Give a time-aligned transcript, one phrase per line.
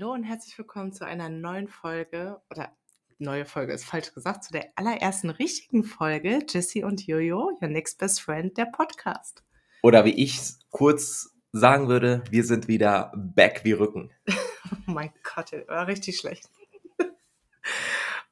[0.00, 2.74] Hallo und herzlich willkommen zu einer neuen Folge, oder
[3.18, 7.98] neue Folge ist falsch gesagt, zu der allerersten richtigen Folge Jesse und Jojo, Your Next
[7.98, 9.44] Best Friend, der Podcast.
[9.82, 14.10] Oder wie ich kurz sagen würde, wir sind wieder back wie Rücken.
[14.26, 16.48] oh mein Gott, das war richtig schlecht.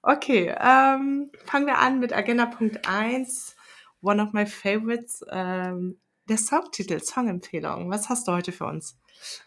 [0.02, 3.56] okay, ähm, fangen wir an mit Agenda Punkt 1.
[4.00, 6.00] One of my favorites, ähm,
[6.30, 7.91] der Songtitel, Songempfehlung.
[7.91, 8.98] Was hast du heute für uns?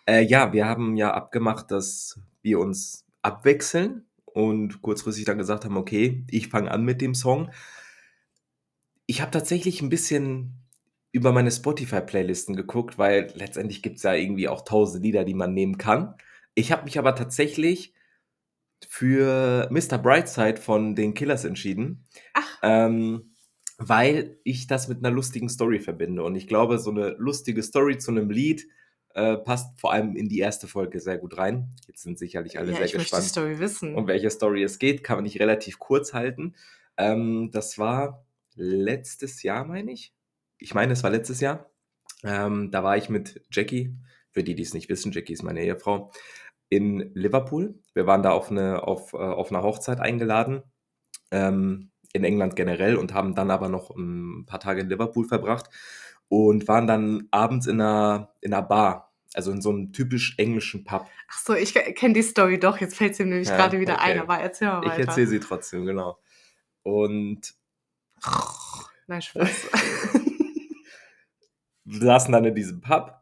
[0.06, 5.78] Äh, ja, wir haben ja abgemacht, dass wir uns abwechseln und kurzfristig dann gesagt haben,
[5.78, 7.52] okay, ich fange an mit dem Song.
[9.06, 10.62] Ich habe tatsächlich ein bisschen
[11.12, 15.54] über meine Spotify-Playlisten geguckt, weil letztendlich gibt es ja irgendwie auch tausend Lieder, die man
[15.54, 16.16] nehmen kann.
[16.56, 17.94] Ich habe mich aber tatsächlich
[18.88, 19.98] für Mr.
[19.98, 22.08] Brightside von den Killers entschieden.
[22.34, 22.60] Ach.
[22.64, 23.36] Ähm,
[23.78, 26.24] weil ich das mit einer lustigen Story verbinde.
[26.24, 28.68] Und ich glaube, so eine lustige Story zu einem Lied,
[29.16, 31.70] äh, passt vor allem in die erste Folge sehr gut rein.
[31.88, 33.24] Jetzt sind sicherlich alle ja, sehr ich gespannt.
[33.24, 33.96] Die Story wissen.
[33.96, 36.56] Um welche Story es geht, kann man nicht relativ kurz halten.
[36.98, 40.14] Ähm, das war letztes Jahr, meine ich.
[40.58, 41.70] Ich meine, es war letztes Jahr.
[42.24, 43.96] Ähm, da war ich mit Jackie,
[44.32, 46.12] für die, die es nicht wissen, Jackie ist meine Ehefrau,
[46.70, 47.80] in Liverpool.
[47.94, 50.64] Wir waren da auf eine, auf, äh, auf eine Hochzeit eingeladen.
[51.32, 55.70] Ähm, in England generell und haben dann aber noch ein paar Tage in Liverpool verbracht
[56.32, 60.86] und waren dann abends in einer, in einer Bar, also in so einem typisch englischen
[60.86, 61.06] Pub.
[61.30, 63.96] Ach so, ich kenne die Story doch, jetzt fällt sie mir nämlich ja, gerade wieder
[63.96, 64.14] okay.
[64.14, 64.94] ein, aber erzähl mal weiter.
[64.98, 66.20] Ich erzähle sie trotzdem, genau.
[66.84, 67.54] Und.
[69.08, 69.50] Nein, Spaß.
[71.84, 73.14] wir saßen dann in diesem Pub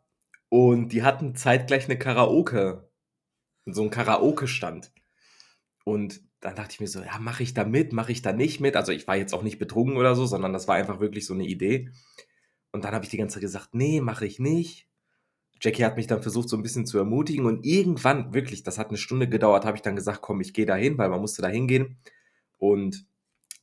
[0.49, 2.91] und die hatten zeitgleich eine Karaoke,
[3.65, 4.91] so einen Karaoke-Stand.
[5.83, 8.59] Und dann dachte ich mir so, ja, mache ich da mit, mache ich da nicht
[8.59, 8.75] mit?
[8.75, 11.33] Also ich war jetzt auch nicht betrunken oder so, sondern das war einfach wirklich so
[11.33, 11.89] eine Idee.
[12.71, 14.87] Und dann habe ich die ganze Zeit gesagt, nee, mache ich nicht.
[15.61, 17.45] Jackie hat mich dann versucht, so ein bisschen zu ermutigen.
[17.45, 20.65] Und irgendwann, wirklich, das hat eine Stunde gedauert, habe ich dann gesagt, komm, ich gehe
[20.65, 21.97] da hin, weil man musste da hingehen
[22.58, 23.05] und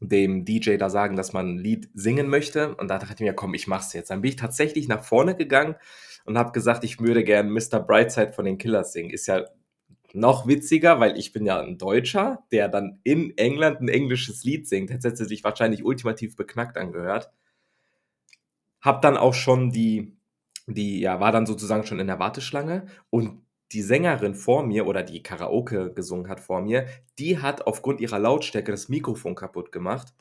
[0.01, 2.75] dem DJ da sagen, dass man ein Lied singen möchte.
[2.77, 4.11] Und da dachte ich mir, komm, ich mach's jetzt.
[4.11, 5.77] Dann bin ich tatsächlich nach vorne gegangen
[6.25, 7.81] und habe gesagt, ich würde gerne Mr.
[7.81, 9.11] Brightside von den Killers singen.
[9.11, 9.45] Ist ja
[10.13, 14.69] noch witziger, weil ich bin ja ein Deutscher, der dann in England ein englisches Lied
[14.69, 14.91] singt.
[14.91, 17.31] Hätte sich wahrscheinlich ultimativ beknackt angehört.
[18.87, 20.17] Hab dann auch schon die,
[20.69, 23.43] die, ja, war dann sozusagen schon in der Warteschlange und
[23.73, 26.87] die Sängerin vor mir oder die Karaoke gesungen hat vor mir,
[27.19, 30.15] die hat aufgrund ihrer Lautstärke das Mikrofon kaputt gemacht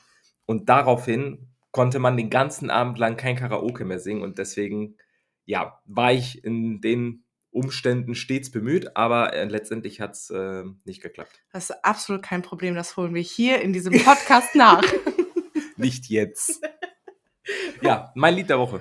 [0.46, 4.96] und daraufhin konnte man den ganzen Abend lang kein Karaoke mehr singen und deswegen,
[5.44, 7.22] ja, war ich in den
[7.52, 11.40] Umständen stets bemüht, aber äh, letztendlich hat es äh, nicht geklappt.
[11.52, 14.82] Das ist absolut kein Problem, das holen wir hier in diesem Podcast nach.
[15.76, 16.60] nicht jetzt.
[17.80, 18.80] Ja, mein Lied der Woche.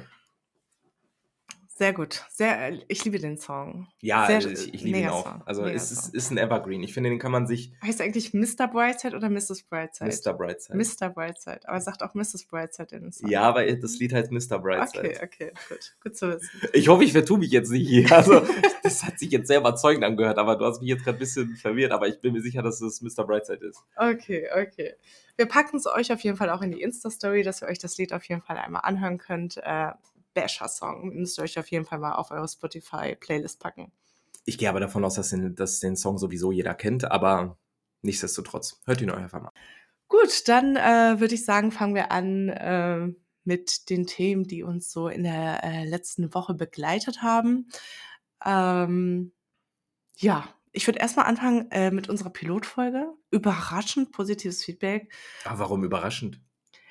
[1.78, 2.24] Sehr gut.
[2.30, 3.90] Sehr, ich liebe den Song.
[4.00, 5.26] Ja, Sehr, ich, ich liebe ihn auch.
[5.26, 5.44] Song.
[5.46, 6.82] Also es ist, ist, ein Evergreen.
[6.84, 7.74] Ich finde, den kann man sich.
[7.84, 8.70] Heißt eigentlich Mr.
[8.72, 9.64] Brightside oder Mrs.
[9.64, 10.10] Brightside?
[10.10, 10.34] Mr.
[10.34, 10.78] Brightside.
[10.78, 11.10] Mr.
[11.10, 11.60] Brightside.
[11.66, 12.46] Aber er sagt auch Mrs.
[12.46, 13.30] Brightside in den Song.
[13.30, 14.58] Ja, weil das Lied heißt Mr.
[14.58, 15.20] Brightside.
[15.22, 15.96] Okay, okay, gut.
[16.02, 16.50] Gut zu wissen.
[16.72, 18.10] Ich hoffe, ich vertue mich jetzt nicht hier.
[18.10, 18.42] Also,
[18.82, 21.58] das hat sich jetzt sehr überzeugend angehört, aber du hast mich jetzt gerade ein bisschen
[21.58, 21.92] verwirrt.
[21.92, 23.26] Aber ich bin mir sicher, dass es Mr.
[23.26, 23.84] Brightside ist.
[23.98, 24.94] Okay, okay.
[25.36, 27.98] Wir packen es euch auf jeden Fall auch in die Insta-Story, dass ihr euch das
[27.98, 29.58] Lied auf jeden Fall einmal anhören könnt.
[29.58, 29.92] Äh,
[30.36, 31.16] Basher-Song.
[31.16, 33.92] Müsst ihr euch auf jeden Fall mal auf eure Spotify-Playlist packen.
[34.46, 37.58] Ich gehe aber davon aus, dass den, dass den Song sowieso jeder kennt, aber
[38.04, 39.52] nichtsdestotrotz, hört ihn euch einfach mal.
[40.08, 43.08] Gut, dann äh, würde ich sagen, fangen wir an äh,
[43.44, 47.70] mit den Themen, die uns so in der äh, letzten Woche begleitet haben.
[48.46, 49.32] Ähm,
[50.18, 53.14] ja, ich würde erstmal anfangen äh, mit unserer Pilotfolge.
[53.32, 55.12] Überraschend positives Feedback.
[55.46, 56.42] Aber warum überraschend?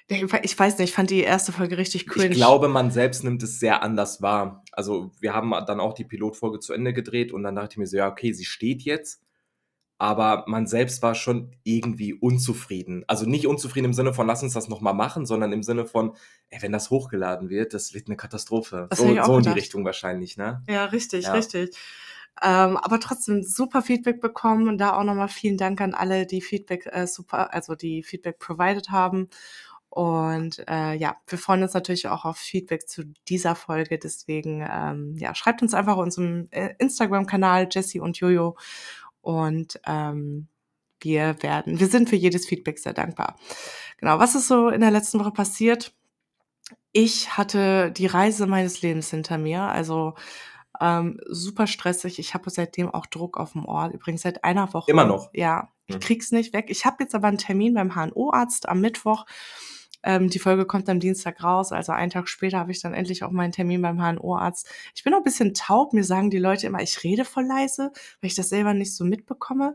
[0.08, 2.28] Ich weiß nicht, ich fand die erste Folge richtig cringe.
[2.28, 4.62] Ich glaube, man selbst nimmt es sehr anders wahr.
[4.72, 7.86] Also wir haben dann auch die Pilotfolge zu Ende gedreht und dann dachte ich mir
[7.86, 9.22] so, ja, okay, sie steht jetzt.
[9.96, 13.04] Aber man selbst war schon irgendwie unzufrieden.
[13.06, 16.14] Also nicht unzufrieden im Sinne von, lass uns das nochmal machen, sondern im Sinne von,
[16.50, 18.88] ey, wenn das hochgeladen wird, das wird eine Katastrophe.
[18.90, 20.62] Das so so in die Richtung wahrscheinlich, ne?
[20.68, 21.32] Ja, richtig, ja.
[21.32, 21.76] richtig.
[22.42, 26.40] Ähm, aber trotzdem super Feedback bekommen und da auch nochmal vielen Dank an alle, die
[26.40, 29.28] Feedback äh, super, also die Feedback provided haben.
[29.94, 33.96] Und äh, ja, wir freuen uns natürlich auch auf Feedback zu dieser Folge.
[33.96, 38.56] Deswegen ähm, ja, schreibt uns einfach unserem äh, Instagram-Kanal Jesse und Jojo.
[39.20, 40.48] Und ähm,
[40.98, 43.36] wir werden, wir sind für jedes Feedback sehr dankbar.
[43.98, 45.94] Genau, was ist so in der letzten Woche passiert?
[46.90, 49.62] Ich hatte die Reise meines Lebens hinter mir.
[49.62, 50.14] Also
[50.80, 52.18] ähm, super stressig.
[52.18, 53.92] Ich habe seitdem auch Druck auf dem Ohr.
[53.94, 54.90] Übrigens seit einer Woche.
[54.90, 55.30] Immer noch.
[55.34, 56.00] Ja, ich hm.
[56.00, 56.64] krieg's nicht weg.
[56.66, 59.24] Ich habe jetzt aber einen Termin beim HNO-Arzt am Mittwoch
[60.04, 63.24] Ähm, die Folge kommt am Dienstag raus, also einen Tag später habe ich dann endlich
[63.24, 64.68] auch meinen Termin beim HNO-Arzt.
[64.94, 67.90] Ich bin noch ein bisschen taub, mir sagen die Leute immer, ich rede voll leise,
[68.20, 69.74] weil ich das selber nicht so mitbekomme.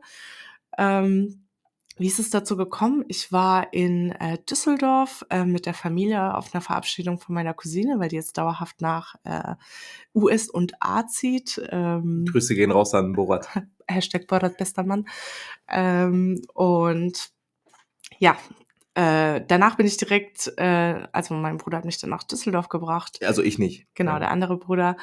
[0.77, 1.45] Ähm,
[1.99, 3.03] wie ist es dazu gekommen?
[3.09, 7.99] Ich war in äh, Düsseldorf äh, mit der Familie auf einer Verabschiedung von meiner Cousine,
[7.99, 9.55] weil die jetzt dauerhaft nach äh,
[10.15, 11.61] US und A zieht.
[11.69, 13.49] Ähm, Grüße gehen raus an Borat.
[13.87, 15.09] Hashtag Borat bester Mann.
[15.67, 17.31] Ähm, und
[18.17, 18.37] ja,
[18.99, 23.19] äh, danach bin ich direkt, äh, also mein Bruder hat mich dann nach Düsseldorf gebracht.
[23.23, 23.87] Also ich nicht.
[23.95, 24.19] Genau, Ja.
[24.19, 24.97] der andere Bruder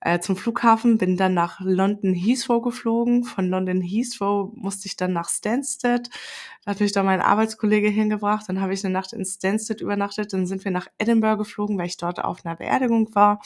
[0.00, 3.24] äh, zum Flughafen, bin dann nach London Heathrow geflogen.
[3.24, 6.08] Von London Heathrow musste ich dann nach Stansted.
[6.64, 8.44] Da hat mich da mein Arbeitskollege hingebracht.
[8.48, 10.32] Dann habe ich eine Nacht in Stansted übernachtet.
[10.32, 13.42] Dann sind wir nach Edinburgh geflogen, weil ich dort auf einer Beerdigung war.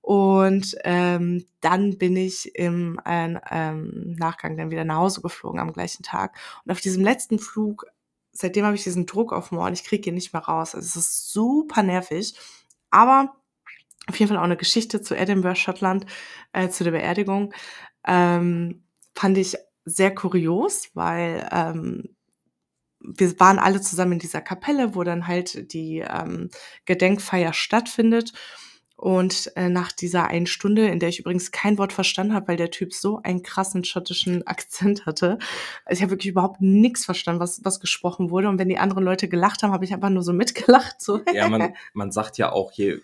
[0.00, 5.74] Und ähm, dann bin ich im äh, ähm, Nachgang dann wieder nach Hause geflogen am
[5.74, 6.34] gleichen Tag.
[6.64, 7.84] Und auf diesem letzten Flug,
[8.40, 10.74] seitdem habe ich diesen Druck auf und ich kriege ihn nicht mehr raus.
[10.74, 12.34] Also es ist super nervig.
[12.90, 13.34] Aber
[14.06, 16.06] auf jeden Fall auch eine Geschichte zu Edinburgh, Schottland,
[16.52, 17.52] äh, zu der Beerdigung.
[18.06, 22.16] Ähm, fand ich sehr kurios, weil ähm,
[23.00, 26.50] wir waren alle zusammen in dieser Kapelle, wo dann halt die ähm,
[26.84, 28.32] Gedenkfeier stattfindet.
[28.98, 32.56] Und äh, nach dieser einen Stunde, in der ich übrigens kein Wort verstanden habe, weil
[32.56, 35.38] der Typ so einen krassen schottischen Akzent hatte,
[35.84, 38.48] also ich habe wirklich überhaupt nichts verstanden, was, was gesprochen wurde.
[38.48, 41.00] Und wenn die anderen Leute gelacht haben, habe ich einfach nur so mitgelacht.
[41.00, 41.20] So.
[41.32, 42.98] Ja, man, man sagt ja auch, je,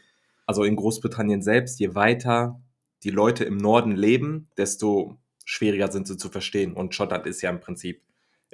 [0.47, 2.61] also in Großbritannien selbst, je weiter
[3.05, 6.73] die Leute im Norden leben, desto schwieriger sind sie zu verstehen.
[6.73, 8.03] Und Schottland ist ja im Prinzip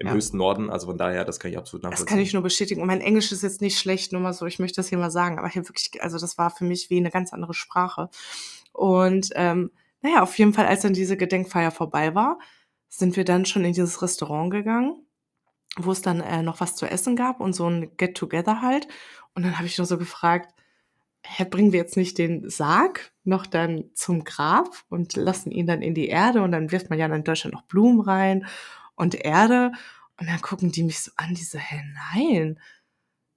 [0.00, 0.12] im Ja.
[0.14, 2.06] höchsten Norden, also von daher, das kann ich absolut Das nachvollziehen.
[2.14, 2.81] kann ich nur bestätigen.
[2.81, 5.11] Und mein Englisch ist jetzt nicht schlecht, nur mal so, ich möchte das hier mal
[5.11, 5.38] sagen.
[5.38, 8.08] Aber ich habe wirklich, also das war für mich wie eine ganz andere Sprache.
[8.73, 9.70] Und ähm,
[10.02, 12.38] naja, auf jeden Fall, als dann diese Gedenkfeier vorbei war,
[12.88, 15.06] sind wir dann schon in dieses Restaurant gegangen,
[15.76, 18.88] wo es dann äh, noch was zu essen gab und so ein Get-Together halt.
[19.35, 20.55] Und dann habe ich nur so gefragt,
[21.23, 25.82] hä, bringen wir jetzt nicht den Sarg noch dann zum Grab und lassen ihn dann
[25.82, 28.47] in die Erde und dann wirft man ja in Deutschland noch Blumen rein
[29.00, 29.73] und Erde.
[30.19, 31.82] Und dann gucken die mich so an, die so, hä,
[32.14, 32.58] nein.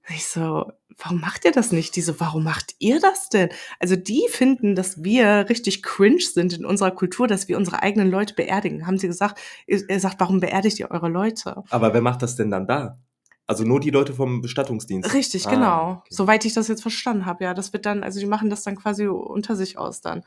[0.06, 1.96] Und Ich so, warum macht ihr das nicht?
[1.96, 3.48] Die so, warum macht ihr das denn?
[3.80, 8.10] Also die finden, dass wir richtig cringe sind in unserer Kultur, dass wir unsere eigenen
[8.10, 8.86] Leute beerdigen.
[8.86, 11.64] Haben sie gesagt, ihr sagt, warum beerdigt ihr eure Leute?
[11.70, 12.98] Aber wer macht das denn dann da?
[13.46, 15.12] Also nur die Leute vom Bestattungsdienst.
[15.14, 15.90] Richtig, Ah, genau.
[15.92, 16.08] okay.
[16.10, 17.54] Soweit ich das jetzt verstanden habe, ja.
[17.54, 20.22] Das wird dann, also die machen das dann quasi unter sich aus dann.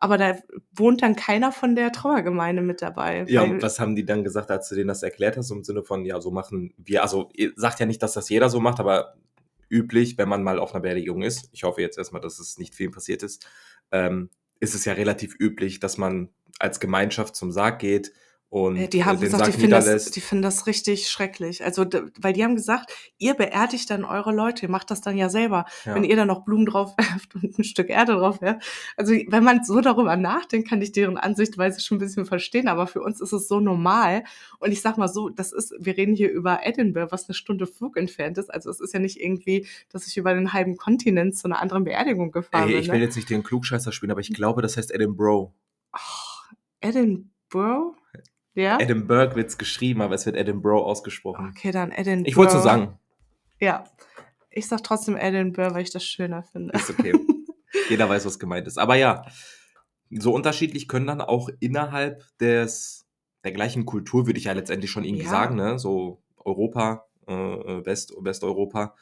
[0.00, 0.36] Aber da
[0.72, 3.24] wohnt dann keiner von der Trauergemeinde mit dabei.
[3.28, 5.82] Ja, und was haben die dann gesagt, als du denen das erklärt hast, im Sinne
[5.82, 8.80] von, ja, so machen wir, also ihr sagt ja nicht, dass das jeder so macht,
[8.80, 9.14] aber
[9.68, 12.74] üblich, wenn man mal auf einer Beerdigung ist, ich hoffe jetzt erstmal, dass es nicht
[12.74, 13.46] vielen passiert ist,
[13.92, 14.30] ähm,
[14.60, 18.12] ist es ja relativ üblich, dass man als Gemeinschaft zum Sarg geht
[18.50, 21.08] und Äh, Die haben äh, den gesagt, die Sarg finden, das, die finden das richtig
[21.08, 21.62] schrecklich.
[21.62, 21.84] Also,
[22.18, 25.66] weil die haben gesagt, ihr beerdigt dann eure Leute, ihr macht das dann ja selber.
[25.84, 25.94] Ja.
[25.94, 28.66] Wenn ihr dann noch Blumen drauf werft und ein Stück Erde drauf werft.
[28.96, 32.68] Also, wenn man so darüber nachdenkt, kann ich deren Ansichtweise schon ein bisschen verstehen.
[32.68, 34.24] Aber für uns ist es so normal.
[34.60, 37.66] Und ich sag mal so, das ist, wir reden hier über Edinburgh, was eine Stunde
[37.66, 38.48] Flug entfernt ist.
[38.48, 41.84] Also, es ist ja nicht irgendwie, dass ich über den halben Kontinent zu einer anderen
[41.84, 42.80] Beerdigung gefahren Ey, bin.
[42.80, 42.94] ich ne?
[42.94, 45.52] will jetzt nicht den Klugscheißer spielen, aber ich glaube, das heißt Edinburgh.
[45.92, 47.94] Oh, Edinburgh?
[48.58, 48.78] Ja?
[48.80, 51.52] Edinburgh wird's geschrieben, aber es wird Edinburgh ausgesprochen.
[51.56, 52.28] Okay, dann Edinburgh.
[52.28, 52.98] Ich wollte so sagen.
[53.60, 53.84] Ja.
[54.50, 56.74] Ich sag trotzdem Edinburgh, weil ich das schöner finde.
[56.74, 57.14] Ist okay.
[57.88, 58.78] Jeder weiß, was gemeint ist.
[58.78, 59.24] Aber ja,
[60.10, 63.06] so unterschiedlich können dann auch innerhalb des,
[63.44, 65.30] der gleichen Kultur, würde ich ja letztendlich schon irgendwie Ja.
[65.30, 65.78] sagen, ne?
[65.78, 68.94] so Europa, äh, West, Westeuropa,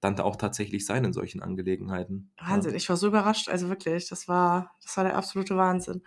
[0.00, 2.30] dann auch tatsächlich sein in solchen Angelegenheiten.
[2.38, 6.02] Wahnsinn, ich war so überrascht, also wirklich, das war, das war der absolute Wahnsinn.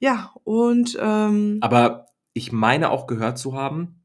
[0.00, 1.66] Ja, und ähm, Ja.
[1.66, 2.06] Aber
[2.38, 4.04] ich meine auch gehört zu haben,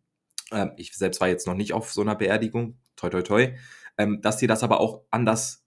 [0.52, 3.54] ähm, ich selbst war jetzt noch nicht auf so einer Beerdigung, toi toi toi,
[3.98, 5.66] ähm, dass die das aber auch anders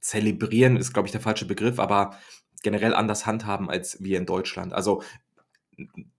[0.00, 2.18] zelebrieren, ist glaube ich der falsche Begriff, aber
[2.62, 4.72] generell anders handhaben als wir in Deutschland.
[4.72, 5.02] Also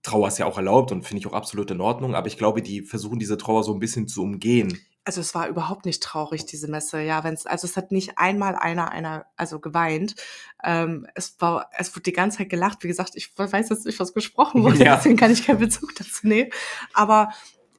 [0.02, 2.62] Trauer ist ja auch erlaubt und finde ich auch absolut in Ordnung, aber ich glaube,
[2.62, 4.78] die versuchen diese Trauer so ein bisschen zu umgehen.
[5.04, 7.00] Also es war überhaupt nicht traurig, diese Messe.
[7.00, 10.14] Ja, wenn's, also es hat nicht einmal einer, einer, also geweint.
[10.62, 12.82] Ähm, es war, es wurde die ganze Zeit gelacht.
[12.82, 14.96] Wie gesagt, ich weiß jetzt nicht, was gesprochen wurde, Ja.
[14.96, 16.50] deswegen kann ich keinen Bezug dazu nehmen.
[16.94, 17.30] Aber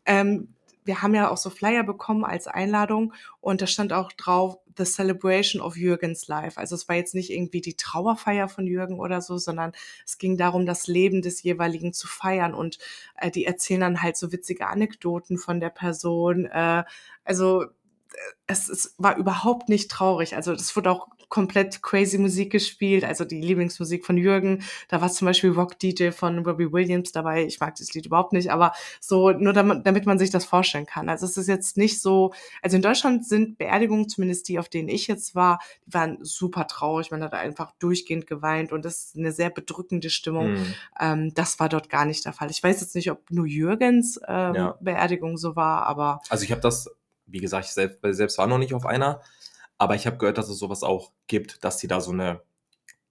[0.06, 0.55] ähm,
[0.86, 4.86] wir haben ja auch so Flyer bekommen als Einladung und da stand auch drauf The
[4.86, 6.60] Celebration of Jürgens Life.
[6.60, 9.72] Also es war jetzt nicht irgendwie die Trauerfeier von Jürgen oder so, sondern
[10.06, 12.78] es ging darum, das Leben des jeweiligen zu feiern und
[13.18, 16.46] äh, die erzählen dann halt so witzige Anekdoten von der Person.
[16.46, 16.84] Äh,
[17.24, 17.68] also äh,
[18.48, 20.36] es, es war überhaupt nicht traurig.
[20.36, 24.64] Also das wurde auch komplett crazy Musik gespielt, also die Lieblingsmusik von Jürgen.
[24.88, 27.46] Da war zum Beispiel Rock DJ von Robbie Williams dabei.
[27.46, 30.86] Ich mag das Lied überhaupt nicht, aber so nur damit, damit man sich das vorstellen
[30.86, 31.10] kann.
[31.10, 34.90] Also es ist jetzt nicht so, also in Deutschland sind Beerdigungen, zumindest die, auf denen
[34.90, 37.12] ich jetzt war, die waren super traurig.
[37.12, 40.54] Man hat einfach durchgehend geweint und das ist eine sehr bedrückende Stimmung.
[40.54, 40.74] Mhm.
[41.00, 42.50] Ähm, das war dort gar nicht der Fall.
[42.52, 44.78] Ich weiß jetzt nicht, ob nur Jürgens ähm, ja.
[44.80, 46.22] Beerdigung so war, aber.
[46.30, 46.90] Also ich habe das,
[47.26, 49.22] wie gesagt, ich selbst, selbst war noch nicht auf einer,
[49.78, 52.42] aber ich habe gehört, dass es sowas auch gibt, dass die da so eine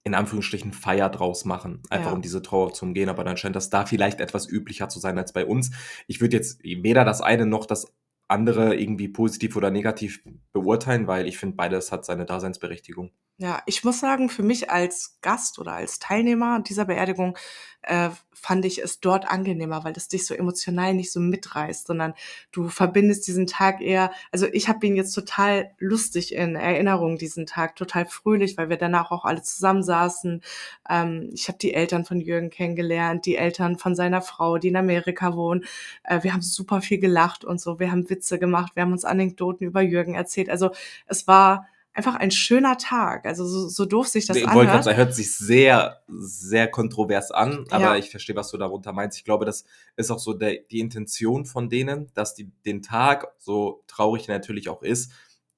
[0.05, 2.13] in Anführungsstrichen Feier draus machen, einfach ja.
[2.13, 3.09] um diese Trauer zu umgehen.
[3.09, 5.71] Aber dann scheint das da vielleicht etwas üblicher zu sein als bei uns.
[6.05, 7.91] Ich würde jetzt weder das eine noch das
[8.27, 13.11] andere irgendwie positiv oder negativ beurteilen, weil ich finde, beides hat seine Daseinsberechtigung.
[13.37, 17.37] Ja, ich muss sagen, für mich als Gast oder als Teilnehmer dieser Beerdigung
[17.81, 22.13] äh, fand ich es dort angenehmer, weil das dich so emotional nicht so mitreißt, sondern
[22.53, 27.45] du verbindest diesen Tag eher, also ich habe ihn jetzt total lustig in Erinnerung, diesen
[27.45, 30.41] Tag, total fröhlich, weil wir danach auch alle zusammensaßen.
[30.89, 34.77] Ähm, ich habe die Eltern von Jürgen kennengelernt, die Eltern von seiner Frau, die in
[34.77, 35.65] Amerika wohnen.
[36.05, 39.03] Äh, wir haben super viel gelacht und so, wir haben Witze gemacht, wir haben uns
[39.03, 40.49] Anekdoten über Jürgen erzählt.
[40.49, 40.71] Also
[41.07, 43.25] es war einfach ein schöner Tag.
[43.25, 44.67] Also so, so doof sich das ich anhört.
[44.67, 47.95] Wollte sagen, hört sich sehr, sehr kontrovers an, aber ja.
[47.95, 49.17] ich verstehe, was du darunter meinst.
[49.17, 53.27] Ich glaube, das ist auch so der, die Intention von denen, dass die den Tag,
[53.39, 55.11] so traurig natürlich auch ist,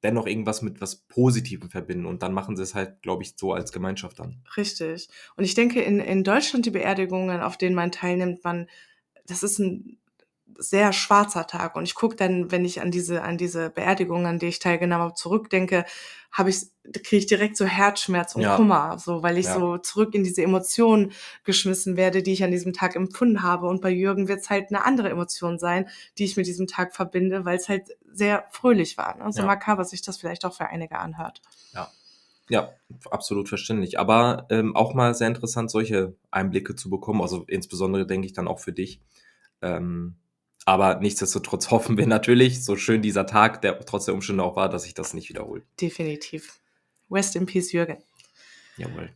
[0.03, 2.05] dennoch irgendwas mit was Positivem verbinden.
[2.05, 4.43] Und dann machen sie es halt, glaube ich, so als Gemeinschaft an.
[4.55, 5.09] Richtig.
[5.35, 8.67] Und ich denke, in, in Deutschland die Beerdigungen, auf denen man teilnimmt, man,
[9.25, 9.97] das ist ein
[10.57, 11.75] sehr schwarzer Tag.
[11.75, 15.05] Und ich gucke dann, wenn ich an diese, an diese Beerdigung, an die ich teilgenommen
[15.05, 15.85] habe, zurückdenke,
[16.31, 16.67] habe ich,
[17.03, 18.55] kriege ich direkt so Herzschmerz und ja.
[18.55, 19.55] Kummer, so, weil ich ja.
[19.55, 21.11] so zurück in diese Emotionen
[21.43, 23.67] geschmissen werde, die ich an diesem Tag empfunden habe.
[23.67, 25.87] Und bei Jürgen wird es halt eine andere Emotion sein,
[26.17, 29.17] die ich mit diesem Tag verbinde, weil es halt sehr fröhlich war.
[29.17, 29.31] Ne?
[29.31, 29.45] So ja.
[29.45, 31.41] makaber sich das vielleicht auch für einige anhört.
[31.73, 31.89] Ja.
[32.49, 32.69] Ja,
[33.11, 33.99] absolut verständlich.
[33.99, 37.21] Aber ähm, auch mal sehr interessant, solche Einblicke zu bekommen.
[37.21, 39.01] Also insbesondere denke ich dann auch für dich.
[39.61, 40.15] Ähm,
[40.67, 44.67] aber nichtsdestotrotz hoffen wir natürlich, so schön dieser Tag, der trotz der Umstände auch war,
[44.69, 45.63] dass sich das nicht wiederholt.
[45.79, 46.59] Definitiv.
[47.09, 47.97] Rest in Peace, Jürgen.
[48.75, 49.09] Jawohl.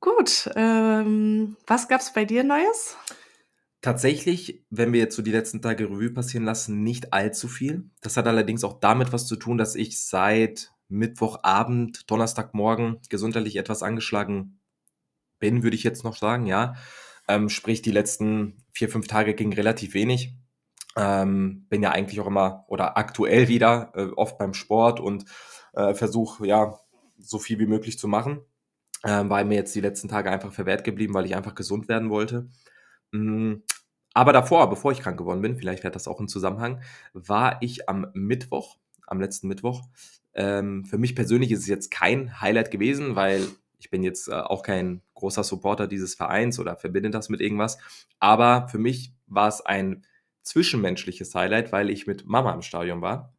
[0.00, 2.98] Gut, ähm, was gab's bei dir Neues?
[3.80, 7.88] Tatsächlich, wenn wir jetzt so die letzten Tage Revue passieren lassen, nicht allzu viel.
[8.02, 13.82] Das hat allerdings auch damit was zu tun, dass ich seit Mittwochabend, Donnerstagmorgen gesundheitlich etwas
[13.82, 14.60] angeschlagen
[15.38, 16.74] bin, würde ich jetzt noch sagen, ja.
[17.26, 20.34] Ähm, sprich, die letzten vier, fünf Tage ging relativ wenig.
[20.96, 25.24] Ähm, bin ja eigentlich auch immer oder aktuell wieder äh, oft beim Sport und
[25.72, 26.78] äh, versuche ja
[27.18, 28.40] so viel wie möglich zu machen,
[29.02, 32.10] äh, weil mir jetzt die letzten Tage einfach verwehrt geblieben, weil ich einfach gesund werden
[32.10, 32.48] wollte.
[33.10, 33.62] Mhm.
[34.12, 36.80] Aber davor, bevor ich krank geworden bin, vielleicht hat das auch einen Zusammenhang,
[37.12, 39.82] war ich am Mittwoch, am letzten Mittwoch.
[40.34, 43.44] Ähm, für mich persönlich ist es jetzt kein Highlight gewesen, weil
[43.78, 47.78] ich bin jetzt äh, auch kein großer Supporter dieses Vereins oder verbinde das mit irgendwas.
[48.20, 50.04] Aber für mich war es ein
[50.44, 53.34] zwischenmenschliches Highlight, weil ich mit Mama im Stadion war.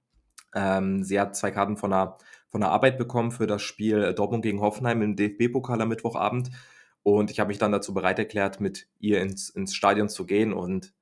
[0.54, 2.18] Ähm, sie hat zwei Karten von der,
[2.50, 6.50] von der Arbeit bekommen für das Spiel Dortmund gegen Hoffenheim im DFB-Pokal am Mittwochabend.
[7.04, 10.54] Und ich habe mich dann dazu bereit erklärt, mit ihr ins, ins Stadion zu gehen.
[10.54, 10.94] Und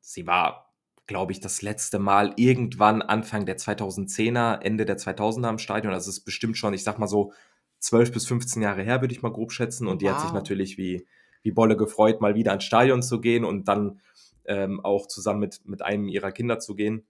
[0.00, 0.74] sie war,
[1.06, 5.92] glaube ich, das letzte Mal irgendwann Anfang der 2010er, Ende der 2000er im Stadion.
[5.92, 7.32] Also es ist bestimmt schon, ich sag mal so,
[7.78, 9.86] 12 bis 15 Jahre her, würde ich mal grob schätzen.
[9.86, 10.14] Und die wow.
[10.14, 11.06] hat sich natürlich wie,
[11.42, 14.00] wie Bolle gefreut, mal wieder ins Stadion zu gehen und dann
[14.46, 17.06] ähm, auch zusammen mit, mit einem ihrer Kinder zu gehen.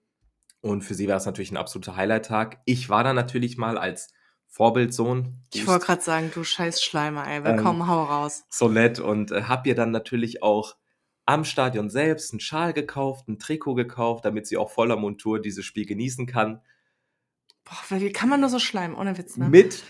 [0.61, 2.61] Und für sie war es natürlich ein absoluter Highlight-Tag.
[2.65, 4.11] Ich war da natürlich mal als
[4.47, 5.45] Vorbildsohn.
[5.53, 8.45] Ich wollte gerade sagen, du scheiß Schleimer, ey, willkommen, ähm, hau raus.
[8.49, 10.75] So nett und äh, hab ihr dann natürlich auch
[11.25, 15.65] am Stadion selbst einen Schal gekauft, ein Trikot gekauft, damit sie auch voller Montur dieses
[15.65, 16.61] Spiel genießen kann.
[17.63, 19.49] Boah, wie kann man nur so schleimen, ohne Witz, ne?
[19.49, 19.83] Mit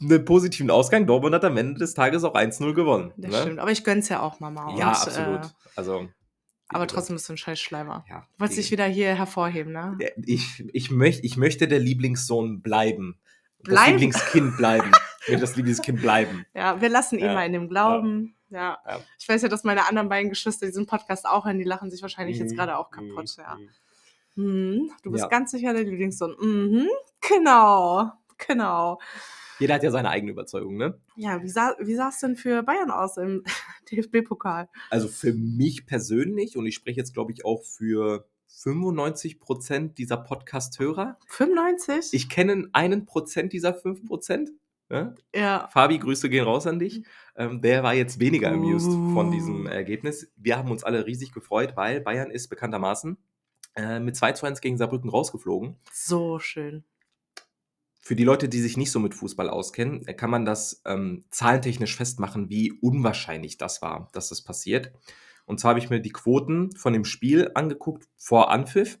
[0.00, 1.06] einem positiven Ausgang.
[1.06, 3.12] Dortmund hat am Ende des Tages auch 1-0 gewonnen.
[3.16, 3.40] Das ne?
[3.40, 4.76] stimmt, aber ich gönn's ja auch, Mama.
[4.76, 5.44] Ja, und, absolut.
[5.44, 6.08] Äh, also
[6.68, 8.04] aber trotzdem bist du ein scheiß Schleimer.
[8.08, 9.98] Ja, du wolltest dich wieder hier hervorheben, ne?
[10.24, 13.20] Ich, ich, möcht, ich möchte der Lieblingssohn bleiben.
[13.62, 13.76] bleiben?
[13.76, 14.92] Das Lieblingskind bleiben.
[15.22, 16.46] ich möchte das Lieblingskind bleiben.
[16.54, 17.34] Ja, wir lassen ihn ja.
[17.34, 18.36] mal in dem Glauben.
[18.50, 18.78] Ja.
[18.86, 19.00] ja.
[19.18, 21.58] Ich weiß ja, dass meine anderen beiden Geschwister diesen Podcast auch hören.
[21.58, 22.44] Die lachen sich wahrscheinlich mhm.
[22.44, 23.36] jetzt gerade auch kaputt.
[23.36, 23.58] Ja.
[24.36, 24.90] Mhm.
[25.02, 26.34] Du bist ganz sicher der Lieblingssohn.
[26.40, 26.88] Mhm.
[27.20, 28.10] Genau.
[28.46, 28.98] Genau.
[29.64, 31.00] Jeder hat ja seine eigene Überzeugung, ne?
[31.16, 33.44] Ja, wie sah wie es denn für Bayern aus im
[33.90, 34.68] DFB-Pokal?
[34.90, 40.18] Also für mich persönlich, und ich spreche jetzt, glaube ich, auch für 95 Prozent dieser
[40.18, 41.16] Podcast-Hörer.
[41.28, 42.12] 95?
[42.12, 44.50] Ich kenne einen Prozent dieser 5 Prozent.
[44.90, 45.14] Ne?
[45.34, 45.66] Ja.
[45.72, 47.02] Fabi, Grüße gehen raus an dich.
[47.34, 49.14] Ähm, der war jetzt weniger amused uh.
[49.14, 50.30] von diesem Ergebnis.
[50.36, 53.16] Wir haben uns alle riesig gefreut, weil Bayern ist bekanntermaßen
[53.76, 55.78] äh, mit 2 zu 1 gegen Saarbrücken rausgeflogen.
[55.90, 56.84] So schön
[58.04, 61.96] für die Leute, die sich nicht so mit Fußball auskennen, kann man das ähm, zahlentechnisch
[61.96, 64.92] festmachen, wie unwahrscheinlich das war, dass das passiert.
[65.46, 68.98] Und zwar habe ich mir die Quoten von dem Spiel angeguckt vor Anpfiff.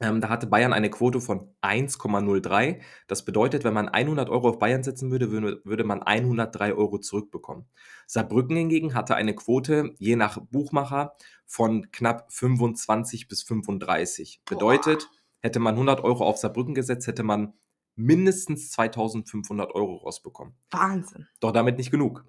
[0.00, 2.80] Ähm, da hatte Bayern eine Quote von 1,03.
[3.06, 6.98] Das bedeutet, wenn man 100 Euro auf Bayern setzen würde, würde, würde man 103 Euro
[6.98, 7.66] zurückbekommen.
[8.08, 11.14] Saarbrücken hingegen hatte eine Quote, je nach Buchmacher,
[11.46, 14.42] von knapp 25 bis 35.
[14.44, 15.08] Bedeutet,
[15.38, 17.52] hätte man 100 Euro auf Saarbrücken gesetzt, hätte man
[17.96, 20.54] mindestens 2500 Euro rausbekommen.
[20.70, 21.26] Wahnsinn.
[21.40, 22.24] Doch damit nicht genug.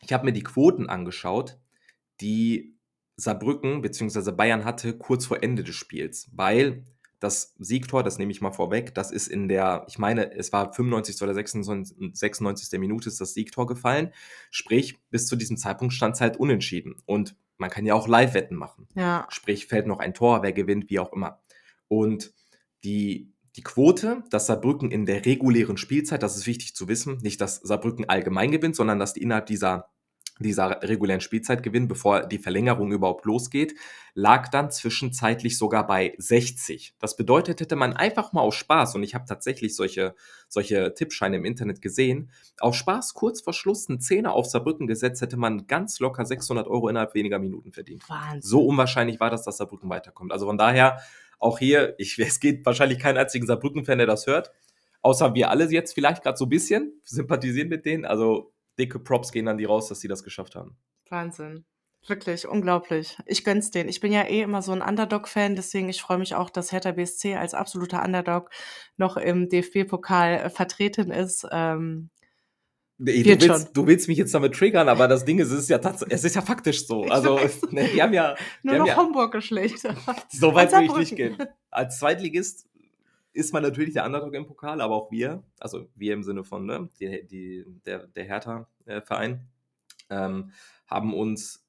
[0.00, 1.58] Ich habe mir die Quoten angeschaut,
[2.20, 2.76] die
[3.16, 4.32] Saarbrücken bzw.
[4.32, 6.84] Bayern hatte kurz vor Ende des Spiels, weil
[7.20, 10.72] das Siegtor, das nehme ich mal vorweg, das ist in der, ich meine, es war
[10.72, 11.20] 95.
[11.22, 11.96] oder 96.
[12.12, 12.78] 96.
[12.78, 14.12] Minute ist das Siegtor gefallen.
[14.50, 16.94] Sprich, bis zu diesem Zeitpunkt stand es halt unentschieden.
[17.06, 18.86] Und man kann ja auch Live-Wetten machen.
[18.94, 19.26] Ja.
[19.30, 21.42] Sprich, fällt noch ein Tor, wer gewinnt, wie auch immer.
[21.88, 22.32] Und
[22.84, 27.40] die die Quote, dass Saarbrücken in der regulären Spielzeit, das ist wichtig zu wissen, nicht,
[27.40, 29.90] dass Saarbrücken allgemein gewinnt, sondern dass die innerhalb dieser,
[30.38, 33.74] dieser regulären Spielzeit gewinnen, bevor die Verlängerung überhaupt losgeht,
[34.14, 36.94] lag dann zwischenzeitlich sogar bei 60.
[37.00, 40.14] Das bedeutet, hätte man einfach mal aus Spaß, und ich habe tatsächlich solche,
[40.46, 45.20] solche Tippscheine im Internet gesehen, aus Spaß kurz vor Schluss einen Zehner auf Saarbrücken gesetzt,
[45.20, 48.08] hätte man ganz locker 600 Euro innerhalb weniger Minuten verdient.
[48.08, 48.40] Wahnsinn.
[48.40, 50.30] So unwahrscheinlich war das, dass Saarbrücken weiterkommt.
[50.30, 51.00] Also von daher,
[51.38, 54.50] auch hier, ich, es geht wahrscheinlich keinen einzigen Saarbrücken-Fan, der das hört.
[55.00, 58.04] Außer wir alle jetzt vielleicht gerade so ein bisschen sympathisieren mit denen.
[58.04, 60.76] Also dicke Props gehen an die raus, dass sie das geschafft haben.
[61.08, 61.64] Wahnsinn.
[62.06, 63.18] Wirklich unglaublich.
[63.26, 63.88] Ich gönn's denen.
[63.88, 66.92] Ich bin ja eh immer so ein Underdog-Fan, deswegen ich freue mich auch, dass Hertha
[66.92, 68.50] BSC als absoluter Underdog
[68.96, 71.46] noch im DFB-Pokal äh, vertreten ist.
[71.50, 72.10] Ähm,
[73.00, 75.68] Nee, du, willst, du willst mich jetzt damit triggern, aber das Ding ist, es ist
[75.70, 75.78] ja
[76.08, 77.04] es ist ja faktisch so.
[77.10, 77.38] Also,
[77.70, 79.78] ne, die haben ja, nur haben noch ja Homburg geschlecht.
[80.30, 81.36] so weit will ich nicht gehen.
[81.70, 82.66] Als Zweitligist
[83.32, 86.66] ist man natürlich der Underdog im Pokal, aber auch wir, also wir im Sinne von
[86.66, 89.46] ne, die, die, der, der Hertha-Verein,
[90.10, 90.50] ähm,
[90.88, 91.64] haben uns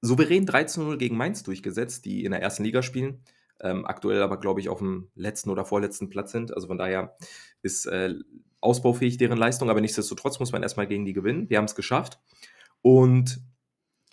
[0.00, 3.24] souverän 13-0 gegen Mainz durchgesetzt, die in der ersten Liga spielen.
[3.60, 6.54] Ähm, aktuell aber, glaube ich, auf dem letzten oder vorletzten Platz sind.
[6.54, 7.16] Also von daher
[7.62, 8.14] ist äh,
[8.60, 11.48] ausbaufähig deren Leistung, aber nichtsdestotrotz muss man erstmal gegen die gewinnen.
[11.50, 12.18] Wir haben es geschafft.
[12.82, 13.40] Und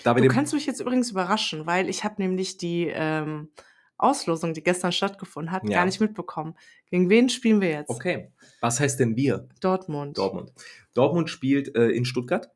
[0.03, 3.49] da Du kannst mich jetzt übrigens überraschen, weil ich habe nämlich die ähm,
[3.97, 5.77] Auslosung, die gestern stattgefunden hat, Ja.
[5.79, 6.55] gar nicht mitbekommen.
[6.91, 7.89] Gegen wen spielen wir jetzt?
[7.89, 8.31] Okay.
[8.61, 9.47] Was heißt denn wir?
[9.61, 10.17] Dortmund.
[10.17, 10.51] Dortmund.
[10.93, 12.49] Dortmund spielt äh, in Stuttgart.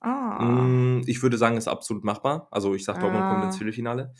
[0.00, 0.44] Ah.
[0.44, 2.46] Mm, Ich würde sagen, ist absolut machbar.
[2.50, 3.46] Also ich sage, Dortmund kommt Ah.
[3.46, 4.14] ins Viertelfinale.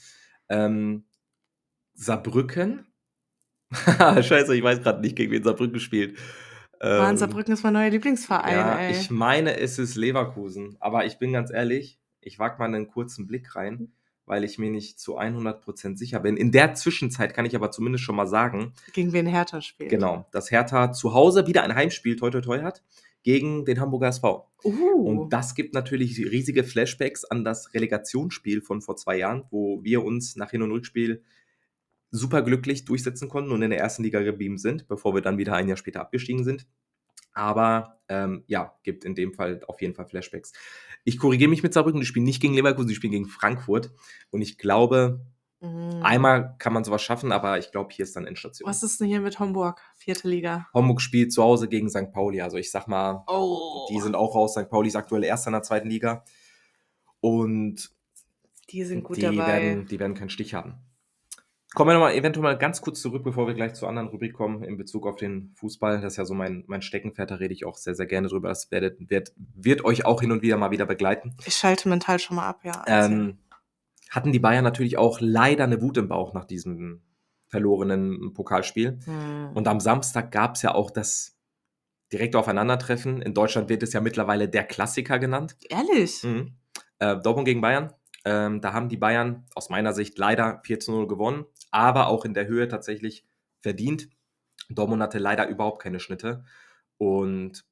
[0.48, 1.04] Ähm,
[1.94, 2.86] Saarbrücken.
[3.72, 6.18] Scheiße, ich weiß gerade nicht, gegen wen Saarbrücken spielt.
[6.84, 8.92] Mann, Ähm, Saarbrücken ist mein neuer Lieblingsverein, ja, ey.
[8.92, 10.76] ich meine, es ist Leverkusen.
[10.80, 13.92] Aber ich bin ganz ehrlich, ich wage mal einen kurzen Blick rein,
[14.26, 16.36] weil ich mir nicht zu 100% sicher bin.
[16.36, 19.90] In der Zwischenzeit kann ich aber zumindest schon mal sagen, Gegen wen Hertha spielt.
[19.90, 22.82] genau, dass Hertha zu Hause wieder ein Heimspiel, toi toi toi, hat,
[23.22, 24.48] gegen den Hamburger SV.
[24.64, 24.70] Uh.
[25.08, 30.04] Und das gibt natürlich riesige Flashbacks an das Relegationsspiel von vor zwei Jahren, wo wir
[30.04, 31.22] uns nach Hin- und Rückspiel
[32.16, 35.54] super glücklich durchsetzen konnten und in der ersten Liga geblieben sind, bevor wir dann wieder
[35.54, 36.66] ein Jahr später abgestiegen sind.
[37.32, 40.52] Aber ähm, ja, gibt in dem Fall auf jeden Fall Flashbacks.
[41.02, 43.90] Ich korrigiere mich mit Saarbrücken, die spielen nicht gegen Leverkusen, die spielen gegen Frankfurt.
[44.30, 45.20] Und ich glaube,
[45.60, 46.02] Mm.
[46.02, 48.68] einmal kann man sowas schaffen, aber ich glaube, hier ist dann Endstation.
[48.68, 49.80] Was ist denn hier mit Homburg?
[49.96, 50.66] Vierte Liga.
[50.74, 52.12] Homburg spielt zu Hause gegen St.
[52.12, 52.42] Pauli.
[52.42, 53.86] Also ich sag mal, Oh.
[53.90, 54.52] die sind auch raus.
[54.52, 54.68] St.
[54.68, 56.22] Pauli ist aktuell erster in der zweiten Liga.
[57.20, 57.90] Und
[58.70, 59.62] Die sind gut die, dabei.
[59.62, 60.74] werden, die werden keinen Stich haben.
[61.74, 64.62] Kommen wir nochmal eventuell mal ganz kurz zurück, bevor wir gleich zur anderen Rubrik kommen,
[64.62, 66.00] in Bezug auf den Fußball.
[66.00, 68.48] Das ist ja so mein, mein Steckenpferd, da rede ich auch sehr, sehr gerne drüber.
[68.48, 71.34] Das werdet, wird, wird euch auch hin und wieder mal wieder begleiten.
[71.44, 72.82] Ich schalte mental schon mal ab, ja.
[72.86, 73.12] Erzähl.
[73.12, 73.38] Ähm,
[74.10, 77.02] hatten die Bayern natürlich auch leider eine Wut im Bauch nach diesem
[77.48, 79.00] verlorenen Pokalspiel.
[79.04, 79.50] Hm.
[79.54, 81.36] Und am Samstag gab es ja auch das
[82.12, 83.20] direkte Aufeinandertreffen.
[83.20, 85.56] In Deutschland wird es ja mittlerweile der Klassiker genannt.
[85.68, 86.22] Ehrlich?
[86.22, 86.54] Mhm.
[87.00, 87.92] Äh, Dortmund gegen Bayern.
[88.24, 92.24] Ähm, da haben die Bayern aus meiner Sicht leider 4 zu 0 gewonnen, aber auch
[92.24, 93.26] in der Höhe tatsächlich
[93.60, 94.08] verdient.
[94.70, 96.44] Dortmund hatte leider überhaupt keine Schnitte
[96.96, 97.64] und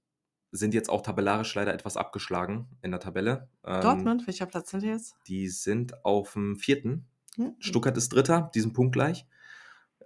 [0.51, 3.49] sind jetzt auch tabellarisch leider etwas abgeschlagen in der Tabelle.
[3.65, 4.27] Ähm, Dortmund?
[4.27, 5.15] Welcher Platz sind die jetzt?
[5.27, 7.07] Die sind auf dem vierten.
[7.37, 7.55] Hm?
[7.61, 9.27] Stuttgart ist Dritter, diesen Punkt gleich.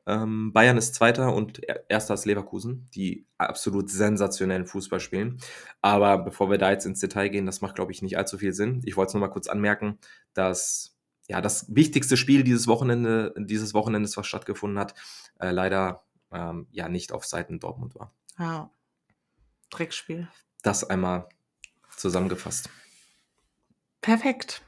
[0.07, 5.39] Ähm, Bayern ist Zweiter und er- Erster ist Leverkusen, die absolut sensationellen Fußball spielen.
[5.83, 8.53] Aber bevor wir da jetzt ins Detail gehen, das macht, glaube ich, nicht allzu viel
[8.53, 8.83] Sinn.
[8.85, 9.99] Ich wollte es nur mal kurz anmerken,
[10.33, 10.96] dass
[11.29, 14.95] ja das wichtigste Spiel dieses Wochenende, dieses Wochenendes, was stattgefunden hat,
[15.39, 18.13] äh, leider ähm, ja nicht auf Seiten Dortmund war.
[18.39, 18.71] Ja.
[19.71, 20.29] Dreckspiel.
[20.63, 21.29] Das einmal
[21.97, 22.71] zusammengefasst.
[24.01, 24.63] Perfekt.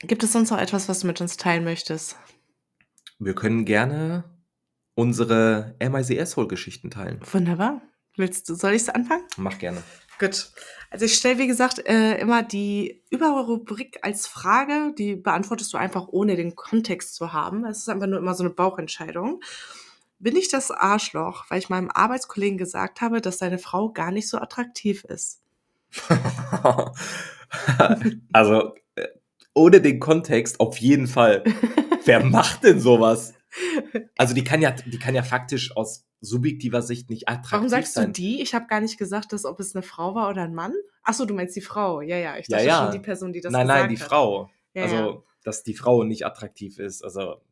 [0.00, 2.16] Gibt es sonst noch etwas, was du mit uns teilen möchtest?
[3.18, 4.24] Wir können gerne
[4.94, 7.20] unsere MICS-Hol-Geschichten teilen.
[7.32, 7.80] Wunderbar.
[8.16, 9.24] Willst du, soll ich es anfangen?
[9.36, 9.82] Mach gerne.
[10.22, 10.52] Gut.
[10.88, 16.06] Also ich stelle, wie gesagt, äh, immer die Überrubrik als Frage, die beantwortest du einfach
[16.06, 17.64] ohne den Kontext zu haben.
[17.64, 19.40] Es ist einfach nur immer so eine Bauchentscheidung.
[20.20, 24.28] Bin ich das Arschloch, weil ich meinem Arbeitskollegen gesagt habe, dass seine Frau gar nicht
[24.28, 25.40] so attraktiv ist?
[28.32, 29.08] also, äh,
[29.54, 31.42] ohne den Kontext auf jeden Fall.
[32.04, 33.34] Wer macht denn sowas?
[34.16, 37.58] Also die kann ja, die kann ja faktisch aus subjektiver Sicht nicht attraktiv sein.
[37.58, 38.06] Warum sagst sein.
[38.06, 38.40] du die?
[38.40, 40.72] Ich habe gar nicht gesagt, dass ob es eine Frau war oder ein Mann.
[41.02, 42.00] Achso, du meinst die Frau.
[42.00, 42.38] Ja, ja.
[42.38, 42.84] Ich dachte ja, ja.
[42.84, 44.08] schon die Person, die das nein, gesagt Nein, nein, die hat.
[44.08, 44.50] Frau.
[44.74, 47.02] Ja, also, dass die Frau nicht attraktiv ist.
[47.02, 47.42] Also,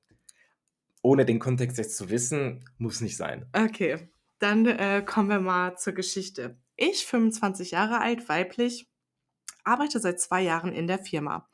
[1.02, 3.46] ohne den Kontext jetzt zu wissen, muss nicht sein.
[3.52, 4.08] Okay,
[4.38, 6.56] dann äh, kommen wir mal zur Geschichte.
[6.76, 8.88] Ich, 25 Jahre alt, weiblich,
[9.64, 11.48] arbeite seit zwei Jahren in der Firma.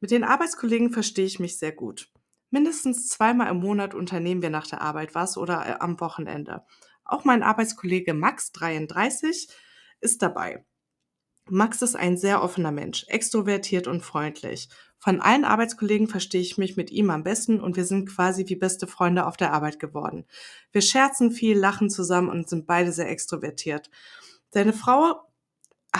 [0.00, 2.08] Mit den Arbeitskollegen verstehe ich mich sehr gut.
[2.50, 6.64] Mindestens zweimal im Monat unternehmen wir nach der Arbeit was oder äh, am Wochenende.
[7.04, 9.48] Auch mein Arbeitskollege Max, 33,
[10.00, 10.64] ist dabei.
[11.50, 14.68] Max ist ein sehr offener Mensch, extrovertiert und freundlich.
[14.98, 18.56] Von allen Arbeitskollegen verstehe ich mich mit ihm am besten und wir sind quasi wie
[18.56, 20.26] beste Freunde auf der Arbeit geworden.
[20.72, 23.90] Wir scherzen viel, lachen zusammen und sind beide sehr extrovertiert.
[24.50, 25.27] Seine Frau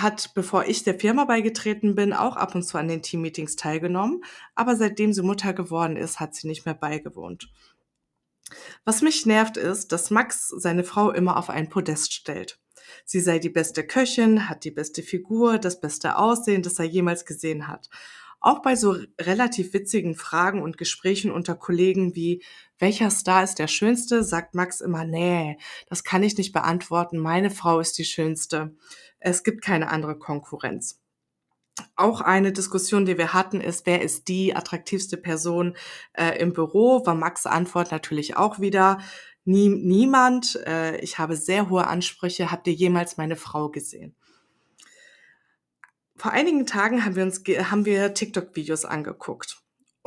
[0.01, 4.23] hat, bevor ich der Firma beigetreten bin, auch ab und zu an den Teammeetings teilgenommen,
[4.55, 7.49] aber seitdem sie Mutter geworden ist, hat sie nicht mehr beigewohnt.
[8.85, 12.59] Was mich nervt ist, dass Max seine Frau immer auf ein Podest stellt.
[13.05, 17.25] Sie sei die beste Köchin, hat die beste Figur, das beste Aussehen, das er jemals
[17.25, 17.89] gesehen hat.
[18.39, 22.41] Auch bei so relativ witzigen Fragen und Gesprächen unter Kollegen wie
[22.79, 27.51] welcher Star ist der schönste, sagt Max immer, nee, das kann ich nicht beantworten, meine
[27.51, 28.75] Frau ist die schönste.
[29.19, 31.01] Es gibt keine andere Konkurrenz.
[31.95, 35.77] Auch eine Diskussion, die wir hatten, ist, wer ist die attraktivste Person
[36.13, 37.05] äh, im Büro?
[37.05, 38.99] War Max Antwort natürlich auch wieder,
[39.45, 40.55] nie, niemand.
[40.65, 42.51] Äh, ich habe sehr hohe Ansprüche.
[42.51, 44.15] Habt ihr jemals meine Frau gesehen?
[46.15, 49.58] Vor einigen Tagen haben wir uns haben wir TikTok-Videos angeguckt.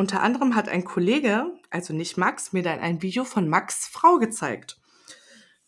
[0.02, 4.18] Unter anderem hat ein Kollege, also nicht Max, mir dann ein Video von Max Frau
[4.18, 4.80] gezeigt.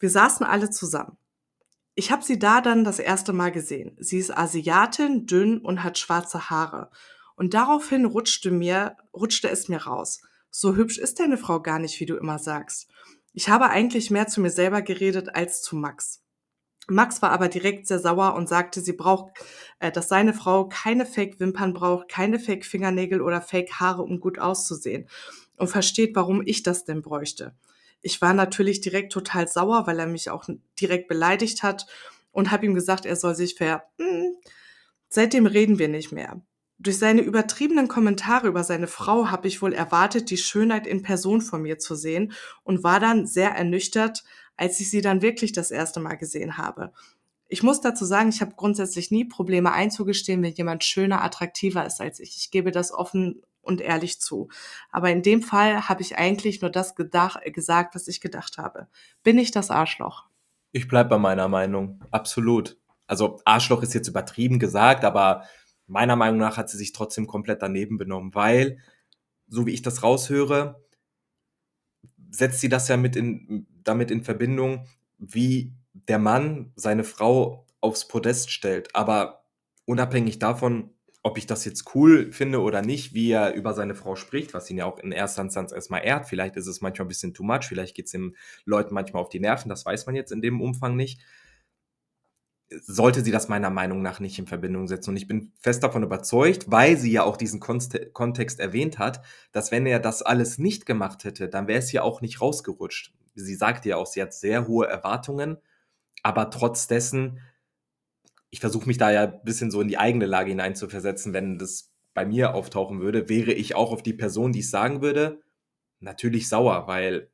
[0.00, 1.16] Wir saßen alle zusammen.
[1.94, 3.96] Ich habe sie da dann das erste Mal gesehen.
[4.00, 6.90] Sie ist Asiatin, dünn und hat schwarze Haare.
[7.36, 10.20] Und daraufhin rutschte mir, rutschte es mir raus.
[10.50, 12.90] So hübsch ist deine Frau gar nicht, wie du immer sagst.
[13.34, 16.23] Ich habe eigentlich mehr zu mir selber geredet als zu Max.
[16.88, 19.32] Max war aber direkt sehr sauer und sagte, sie braucht,
[19.78, 25.08] äh, dass seine Frau keine Fake-Wimpern braucht, keine Fake-Fingernägel oder Fake-Haare, um gut auszusehen.
[25.56, 27.54] Und versteht, warum ich das denn bräuchte.
[28.02, 30.44] Ich war natürlich direkt total sauer, weil er mich auch
[30.80, 31.86] direkt beleidigt hat
[32.32, 33.84] und habe ihm gesagt, er soll sich ver...
[33.98, 34.36] Hm.
[35.08, 36.42] Seitdem reden wir nicht mehr.
[36.78, 41.40] Durch seine übertriebenen Kommentare über seine Frau habe ich wohl erwartet, die Schönheit in Person
[41.40, 42.32] von mir zu sehen
[42.64, 44.24] und war dann sehr ernüchtert,
[44.56, 46.92] als ich sie dann wirklich das erste Mal gesehen habe.
[47.48, 52.00] Ich muss dazu sagen, ich habe grundsätzlich nie Probleme einzugestehen, wenn jemand schöner, attraktiver ist
[52.00, 52.36] als ich.
[52.36, 54.48] Ich gebe das offen und ehrlich zu.
[54.90, 58.88] Aber in dem Fall habe ich eigentlich nur das gedacht, gesagt, was ich gedacht habe.
[59.22, 60.24] Bin ich das Arschloch?
[60.72, 62.00] Ich bleib bei meiner Meinung.
[62.10, 62.78] Absolut.
[63.06, 65.44] Also Arschloch ist jetzt übertrieben gesagt, aber
[65.86, 68.78] meiner Meinung nach hat sie sich trotzdem komplett daneben benommen, weil,
[69.46, 70.83] so wie ich das raushöre,
[72.34, 74.86] setzt sie das ja mit in, damit in Verbindung,
[75.18, 78.94] wie der Mann seine Frau aufs Podest stellt.
[78.94, 79.44] Aber
[79.86, 80.90] unabhängig davon,
[81.22, 84.68] ob ich das jetzt cool finde oder nicht, wie er über seine Frau spricht, was
[84.68, 86.28] ihn ja auch in erster Instanz erstmal ehrt.
[86.28, 89.30] Vielleicht ist es manchmal ein bisschen too much, vielleicht geht es den Leuten manchmal auf
[89.30, 91.20] die Nerven, das weiß man jetzt in dem Umfang nicht.
[92.82, 95.10] Sollte sie das meiner Meinung nach nicht in Verbindung setzen.
[95.10, 99.70] Und ich bin fest davon überzeugt, weil sie ja auch diesen Kontext erwähnt hat, dass
[99.70, 103.12] wenn er das alles nicht gemacht hätte, dann wäre es ja auch nicht rausgerutscht.
[103.34, 105.58] Sie sagte ja auch, sie hat sehr hohe Erwartungen,
[106.22, 107.40] aber trotz dessen
[108.54, 111.90] ich versuche mich da ja ein bisschen so in die eigene Lage hineinzuversetzen, wenn das
[112.14, 115.42] bei mir auftauchen würde, wäre ich auch auf die Person, die es sagen würde,
[115.98, 117.32] natürlich sauer, weil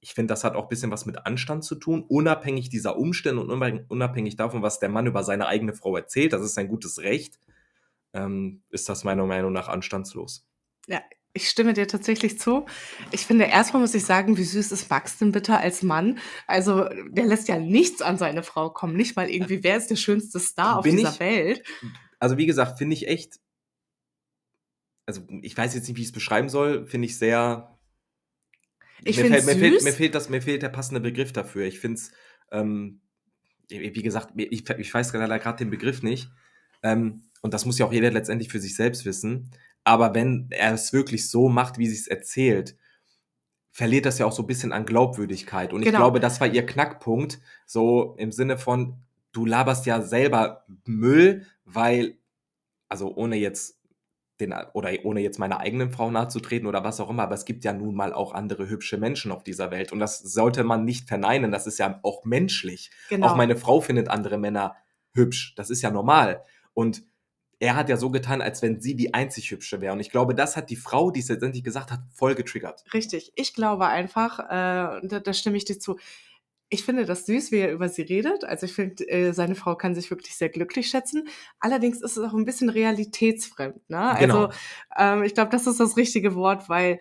[0.00, 3.42] ich finde, das hat auch ein bisschen was mit Anstand zu tun, unabhängig dieser Umstände
[3.42, 3.50] und
[3.88, 7.38] unabhängig davon, was der Mann über seine eigene Frau erzählt, das ist sein gutes Recht,
[8.14, 10.46] ähm, ist das meiner Meinung nach anstandslos.
[10.86, 12.66] Ja, ich stimme dir tatsächlich zu.
[13.12, 16.18] Ich finde, erstmal muss ich sagen, wie süß ist Max denn bitte als Mann?
[16.48, 18.96] Also, der lässt ja nichts an seine Frau kommen.
[18.96, 21.62] Nicht mal irgendwie, wer ist der schönste Star auf Bin dieser ich- Welt?
[22.18, 23.38] Also wie gesagt, finde ich echt,
[25.06, 27.78] also ich weiß jetzt nicht, wie ich es beschreiben soll, finde ich sehr.
[29.04, 31.64] Ich mir, fällt, mir, fehlt, mir, fehlt das, mir fehlt der passende Begriff dafür.
[31.66, 32.12] Ich finde es,
[32.52, 33.00] ähm,
[33.68, 36.30] wie gesagt, ich, ich weiß leider gerade den Begriff nicht.
[36.82, 39.50] Ähm, und das muss ja auch jeder letztendlich für sich selbst wissen.
[39.84, 42.76] Aber wenn er es wirklich so macht, wie sie es erzählt,
[43.72, 45.72] verliert das ja auch so ein bisschen an Glaubwürdigkeit.
[45.72, 45.98] Und ich Genau.
[45.98, 48.96] glaube, das war ihr Knackpunkt, so im Sinne von,
[49.32, 52.18] du laberst ja selber Müll, weil,
[52.88, 53.79] also ohne jetzt
[54.40, 57.64] den, oder ohne jetzt meiner eigenen Frau nachzutreten oder was auch immer, aber es gibt
[57.64, 59.92] ja nun mal auch andere hübsche Menschen auf dieser Welt.
[59.92, 61.52] Und das sollte man nicht verneinen.
[61.52, 62.90] Das ist ja auch menschlich.
[63.08, 63.28] Genau.
[63.28, 64.76] Auch meine Frau findet andere Männer
[65.12, 65.54] hübsch.
[65.56, 66.42] Das ist ja normal.
[66.74, 67.02] Und
[67.60, 69.92] er hat ja so getan, als wenn sie die einzig hübsche wäre.
[69.92, 72.84] Und ich glaube, das hat die Frau, die es letztendlich gesagt hat, voll getriggert.
[72.94, 73.32] Richtig.
[73.36, 75.98] Ich glaube einfach, äh, da, da stimme ich dir zu.
[76.70, 78.44] Ich finde das süß, wie er über sie redet.
[78.44, 81.28] Also ich finde, äh, seine Frau kann sich wirklich sehr glücklich schätzen.
[81.58, 83.90] Allerdings ist es auch ein bisschen realitätsfremd.
[83.90, 84.16] Ne?
[84.20, 84.46] Genau.
[84.46, 84.52] Also
[84.96, 87.00] ähm, ich glaube, das ist das richtige Wort, weil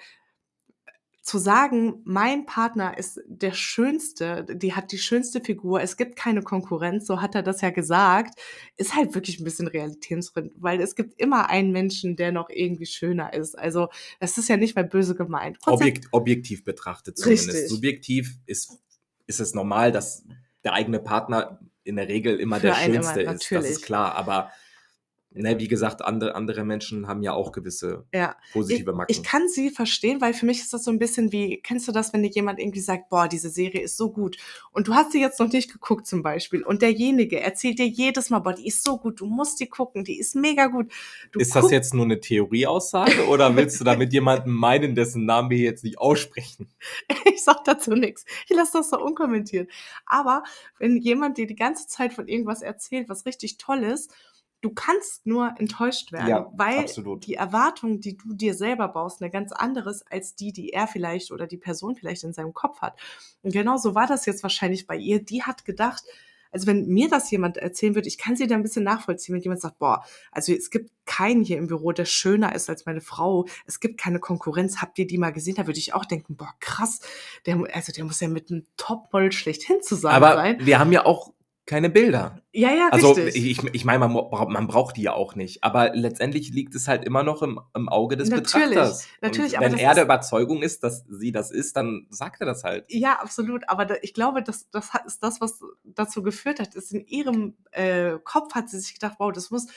[1.30, 6.42] zu sagen, mein Partner ist der schönste, die hat die schönste Figur, es gibt keine
[6.42, 8.40] Konkurrenz, so hat er das ja gesagt,
[8.78, 12.88] ist halt wirklich ein bisschen realitätsfremd, weil es gibt immer einen Menschen, der noch irgendwie
[12.88, 13.58] schöner ist.
[13.58, 15.60] Also das ist ja nicht mal böse gemeint.
[15.68, 17.50] Objekt, objektiv betrachtet zumindest.
[17.50, 17.70] Richtig.
[17.70, 18.80] Subjektiv ist,
[19.30, 20.26] ist es normal, dass
[20.64, 23.52] der eigene Partner in der Regel immer Für der Schönste immer, ist.
[23.52, 24.16] Das ist klar.
[24.16, 24.52] Aber
[25.32, 29.12] ne, wie gesagt, andere, andere Menschen haben ja auch gewisse Ja, positive Macken.
[29.12, 31.92] Ich kann sie verstehen, weil für mich ist das so ein bisschen wie, kennst du
[31.92, 34.38] das, wenn dir jemand irgendwie sagt, boah, diese Serie ist so gut
[34.72, 38.30] und du hast sie jetzt noch nicht geguckt zum Beispiel und derjenige erzählt dir jedes
[38.30, 40.92] Mal, boah, die ist so gut, du musst die gucken, die ist mega gut.
[41.32, 45.50] Du ist das jetzt nur eine Theorieaussage oder willst du damit jemanden meinen, dessen Namen
[45.50, 46.70] wir jetzt nicht aussprechen?
[47.26, 48.26] ich sag dazu nichts.
[48.48, 49.70] Ich lasse das so unkommentiert.
[50.06, 50.44] Aber
[50.80, 54.12] wenn jemand dir die ganze Zeit von irgendwas erzählt, was richtig toll ist,
[54.62, 57.26] du kannst nur enttäuscht werden, Ja, weil absolut.
[57.26, 60.88] die Erwartung, die du dir selber baust, eine ganz andere ist als die, die er
[60.88, 63.00] vielleicht oder die Person vielleicht in seinem Kopf hat.
[63.42, 65.24] Und genau so war das jetzt wahrscheinlich bei ihr.
[65.24, 66.04] Die hat gedacht,
[66.52, 69.42] also wenn mir das jemand erzählen würde, ich kann sie da ein bisschen nachvollziehen, wenn
[69.42, 73.02] jemand sagt, boah, also es gibt keinen hier im Büro, der schöner ist als meine
[73.02, 73.46] Frau.
[73.66, 74.82] Es gibt keine Konkurrenz.
[74.82, 75.56] Habt ihr die mal gesehen?
[75.56, 77.02] Da würde ich auch denken, boah, krass.
[77.46, 80.58] Der, also der muss ja mit einem Topmodel schlechthin zusammen Aber sein.
[80.66, 81.34] wir haben ja auch
[81.70, 82.42] keine Bilder.
[82.52, 83.46] Ja, ja, Also richtig.
[83.64, 84.12] ich, ich meine, man,
[84.52, 85.64] man braucht die ja auch nicht.
[85.64, 89.08] Aber letztendlich liegt es halt immer noch im, im Auge des Natürlich, Betrachters.
[89.22, 92.64] natürlich, Und wenn er der Überzeugung ist, dass sie das ist, dann sagt er das
[92.64, 92.86] halt.
[92.90, 93.70] Ja, absolut.
[93.70, 96.74] Aber da, ich glaube, das, das ist das, was dazu geführt hat.
[96.74, 99.68] Ist in ihrem äh, Kopf hat sie sich gedacht, wow, das muss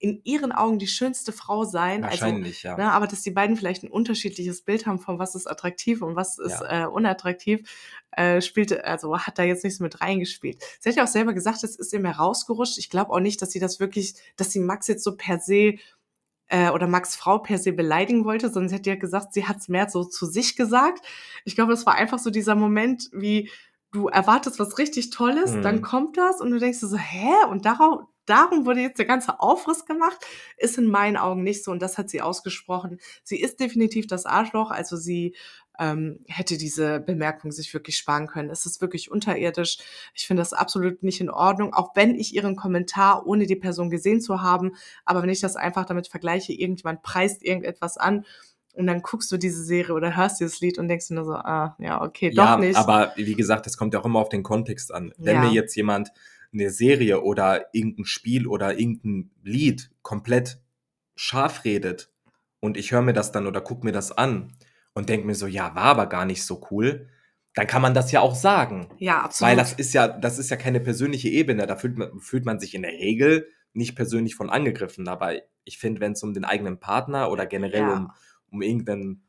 [0.00, 2.02] in ihren Augen die schönste Frau sein.
[2.02, 2.86] Wahrscheinlich, also, ja.
[2.86, 6.14] Ne, aber dass die beiden vielleicht ein unterschiedliches Bild haben von was ist attraktiv und
[6.14, 7.68] was ist äh, unattraktiv,
[8.12, 10.62] äh, spielte, also hat da jetzt nichts mit reingespielt.
[10.80, 12.78] Sie hat ja auch selber gesagt, es ist ihr mehr rausgerutscht.
[12.78, 15.74] Ich glaube auch nicht, dass sie das wirklich, dass sie Max jetzt so per se
[16.48, 19.58] äh, oder Max Frau per se beleidigen wollte, sondern sie hat ja gesagt, sie hat
[19.58, 21.04] es mehr so zu sich gesagt.
[21.44, 23.50] Ich glaube, das war einfach so dieser Moment, wie
[23.90, 25.62] du erwartest was richtig Tolles, Mhm.
[25.62, 27.32] dann kommt das und du denkst so, hä?
[27.50, 30.18] Und darauf, darum wurde jetzt der ganze Aufriss gemacht,
[30.56, 32.98] ist in meinen Augen nicht so und das hat sie ausgesprochen.
[33.22, 35.34] Sie ist definitiv das Arschloch, also sie
[35.78, 38.50] ähm, hätte diese Bemerkung sich wirklich sparen können.
[38.50, 39.78] Es ist wirklich unterirdisch.
[40.14, 43.88] Ich finde das absolut nicht in Ordnung, auch wenn ich ihren Kommentar, ohne die Person
[43.88, 44.72] gesehen zu haben,
[45.04, 48.24] aber wenn ich das einfach damit vergleiche, irgendjemand preist irgendetwas an
[48.74, 51.32] und dann guckst du diese Serie oder hörst dieses Lied und denkst dir nur so,
[51.32, 52.76] ah, ja, okay, ja, doch nicht.
[52.76, 55.12] aber wie gesagt, es kommt ja auch immer auf den Kontext an.
[55.16, 55.40] Wenn Ja.
[55.42, 56.12] mir jetzt jemand
[56.52, 60.60] eine Serie oder irgendein Spiel oder irgendein Lied komplett
[61.14, 62.10] scharf redet
[62.60, 64.52] und ich höre mir das dann oder gucke mir das an
[64.94, 67.08] und denke mir so, ja, war aber gar nicht so cool,
[67.54, 68.88] dann kann man das ja auch sagen.
[68.98, 69.50] ja, absolut.
[69.50, 71.66] Weil das ist ja, das ist ja keine persönliche Ebene.
[71.66, 75.08] Da fühlt man, fühlt man sich in der Regel nicht persönlich von angegriffen.
[75.08, 75.34] Aber
[75.64, 77.94] ich finde, wenn es um den eigenen Partner oder generell Ja.
[77.96, 78.10] um,
[78.50, 79.24] um irgendeinen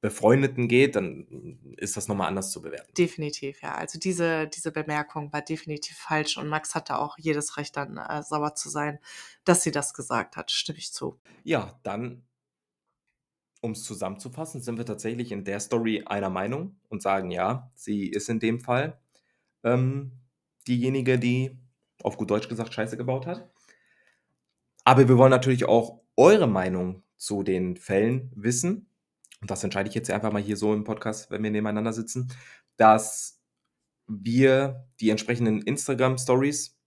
[0.00, 2.92] Befreundeten geht, dann ist das nochmal anders zu bewerten.
[2.94, 3.74] Definitiv, ja.
[3.74, 8.22] Also diese, diese Bemerkung war definitiv falsch und Max hatte auch jedes Recht dann äh,
[8.22, 8.98] sauer zu sein,
[9.44, 10.50] dass sie das gesagt hat.
[10.50, 11.18] Stimme ich zu.
[11.44, 12.26] Ja, dann,
[13.62, 18.06] um es zusammenzufassen, sind wir tatsächlich in der Story einer Meinung und sagen, ja, sie
[18.08, 19.00] ist in dem Fall
[19.64, 20.12] ähm,
[20.68, 21.58] diejenige, die
[22.02, 23.50] auf gut Deutsch gesagt Scheiße gebaut hat.
[24.84, 28.88] Aber wir wollen natürlich auch eure Meinung zu den Fällen wissen.
[29.40, 32.32] Und das entscheide ich jetzt einfach mal hier so im Podcast, wenn wir nebeneinander sitzen,
[32.76, 33.40] dass
[34.06, 36.78] wir die entsprechenden Instagram-Stories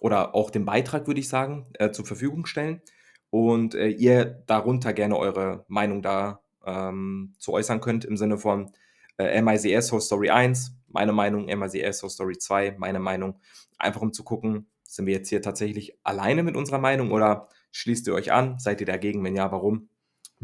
[0.00, 2.82] oder auch den Beitrag, würde ich sagen, äh, zur Verfügung stellen
[3.30, 8.72] und äh, ihr darunter gerne eure Meinung da ähm, zu äußern könnt im Sinne von
[9.18, 13.40] äh, MICS Host Story 1, meine Meinung, MICS Host Story 2, meine Meinung,
[13.78, 18.06] einfach um zu gucken, sind wir jetzt hier tatsächlich alleine mit unserer Meinung oder schließt
[18.06, 19.88] ihr euch an, seid ihr dagegen, wenn ja, warum?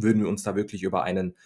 [0.02, 1.36] Würden wir uns da wirklich über einen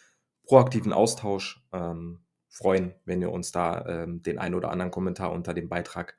[0.44, 5.54] proaktiven Austausch ähm, freuen, wenn ihr uns da ähm, den ein oder anderen Kommentar unter
[5.54, 6.16] dem Beitrag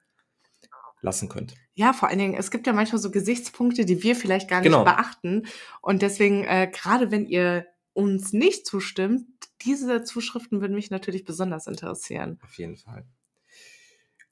[1.01, 1.53] lassen könnt.
[1.75, 4.71] Ja, vor allen Dingen, es gibt ja manchmal so Gesichtspunkte, die wir vielleicht gar nicht
[4.71, 4.83] Genau.
[4.83, 5.45] beachten.
[5.81, 9.27] Und deswegen, äh, gerade wenn ihr uns nicht zustimmt,
[9.61, 12.39] diese Zuschriften würden mich natürlich besonders interessieren.
[12.43, 13.05] Auf jeden Fall.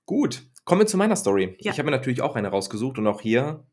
[0.06, 1.56] Gut, kommen wir zu meiner Story.
[1.60, 1.72] Ja.
[1.72, 3.66] Ich habe mir natürlich auch eine rausgesucht und auch hier,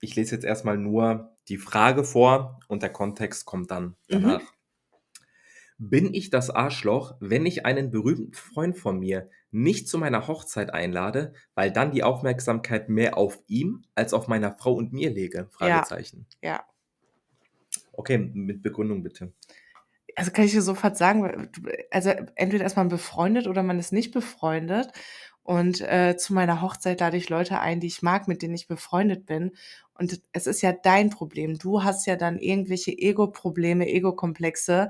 [0.00, 4.40] ich lese jetzt erstmal nur die Frage vor und der Kontext kommt dann danach.
[5.76, 10.72] Bin ich das Arschloch, wenn ich einen berühmten Freund von mir nicht zu meiner Hochzeit
[10.72, 15.48] einlade, weil dann die Aufmerksamkeit mehr auf ihm als auf meiner Frau und mir lege?
[15.50, 16.26] Fragezeichen.
[16.42, 16.64] Ja.
[17.92, 19.32] Okay, mit Begründung bitte.
[20.16, 21.50] Also kann ich dir sofort sagen,
[21.90, 24.92] also entweder ist man befreundet oder man ist nicht befreundet.
[25.44, 28.66] Und äh, zu meiner Hochzeit lade ich Leute ein, die ich mag, mit denen ich
[28.66, 29.52] befreundet bin.
[29.96, 31.58] Und es ist ja dein Problem.
[31.58, 34.88] Du hast ja dann irgendwelche Ego-Probleme, Ego-Komplexe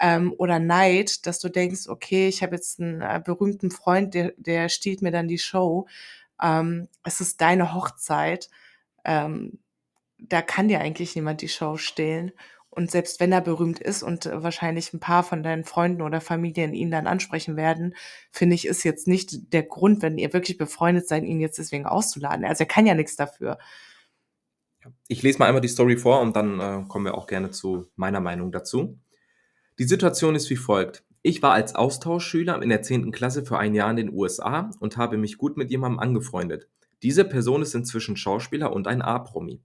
[0.00, 4.34] ähm, oder Neid, dass du denkst, okay, ich habe jetzt einen äh, berühmten Freund, der,
[4.36, 5.88] der stiehlt mir dann die Show.
[6.40, 8.50] Ähm, es ist deine Hochzeit.
[9.04, 9.58] Ähm,
[10.18, 12.32] da kann dir eigentlich niemand die Show stehlen.
[12.74, 16.20] Und selbst wenn er berühmt ist und äh, wahrscheinlich ein paar von deinen Freunden oder
[16.20, 17.94] Familien ihn dann ansprechen werden,
[18.30, 21.86] finde ich, ist jetzt nicht der Grund, wenn ihr wirklich befreundet seid, ihn jetzt deswegen
[21.86, 22.44] auszuladen.
[22.44, 23.58] Also er kann ja nichts dafür.
[25.08, 27.86] Ich lese mal einmal die Story vor und dann äh, kommen wir auch gerne zu
[27.96, 28.98] meiner Meinung dazu.
[29.78, 31.04] Die Situation ist wie folgt.
[31.22, 33.10] Ich war als Austauschschüler in der 10.
[33.10, 36.68] Klasse für ein Jahr in den USA und habe mich gut mit jemandem angefreundet.
[37.02, 39.60] Diese Person ist inzwischen Schauspieler und ein A-Promi.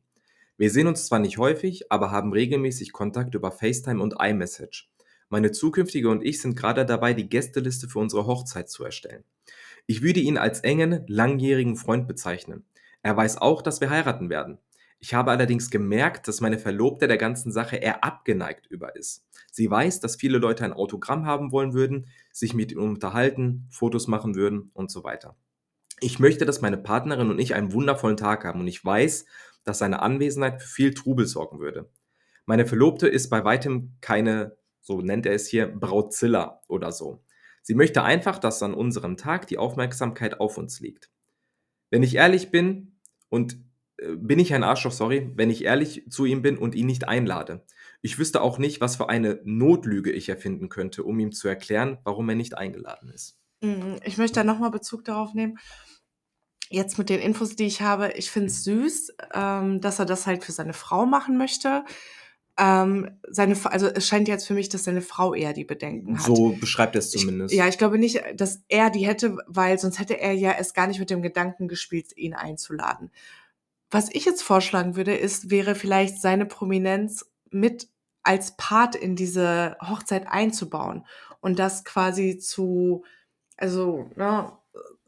[0.60, 4.91] Wir sehen uns zwar nicht häufig, aber haben regelmäßig Kontakt über FaceTime und iMessage.
[5.30, 9.24] Meine zukünftige und ich sind gerade dabei, die Gästeliste für unsere Hochzeit zu erstellen.
[9.88, 12.65] Ich würde ihn als engen, langjährigen Freund bezeichnen.
[13.04, 14.58] Er weiß auch, dass wir heiraten werden.
[15.00, 19.26] Ich habe allerdings gemerkt, dass meine Verlobte der ganzen Sache eher abgeneigt über ist.
[19.54, 24.08] Sie weiß, dass viele Leute ein Autogramm haben wollen würden, sich mit ihm unterhalten, Fotos
[24.10, 25.38] machen würden und so weiter.
[26.02, 29.26] Ich möchte, dass meine Partnerin und ich einen wundervollen Tag haben und ich weiß,
[29.63, 31.89] dass seine Anwesenheit für viel Trubel sorgen würde.
[32.45, 37.24] Meine Verlobte ist bei weitem keine, so nennt er es hier, Brautzilla oder so.
[37.62, 41.12] Sie möchte einfach, dass an unserem Tag die Aufmerksamkeit auf uns liegt.
[41.91, 43.58] Wenn ich ehrlich bin und
[43.98, 47.08] äh, bin ich ein Arschloch, sorry, wenn ich ehrlich zu ihm bin und ihn nicht
[47.08, 47.65] einlade.
[48.02, 52.00] Ich wüsste auch nicht, was für eine Notlüge ich erfinden könnte, um ihm zu erklären,
[52.04, 53.38] warum er nicht eingeladen ist.
[53.62, 53.98] Mhm.
[54.04, 55.58] Ich möchte da nochmal Bezug darauf nehmen.
[56.69, 60.27] Jetzt mit den Infos, die ich habe, ich finde es süß, ähm, dass er das
[60.27, 61.84] halt für seine Frau machen möchte.
[62.60, 66.25] Ähm, seine, also es scheint jetzt für mich, dass seine Frau eher die Bedenken hat.
[66.25, 67.55] So beschreibt er es Ich, zumindest.
[67.55, 70.86] ja, ich glaube nicht, dass er die hätte, weil sonst hätte er ja erst gar
[70.86, 73.12] nicht mit dem Gedanken gespielt, ihn einzuladen.
[73.89, 77.88] Was ich jetzt vorschlagen würde, ist, wäre vielleicht seine Prominenz mit
[78.21, 81.05] als Part in diese Hochzeit einzubauen
[81.39, 83.03] und das quasi zu,
[83.58, 84.51] also, ne,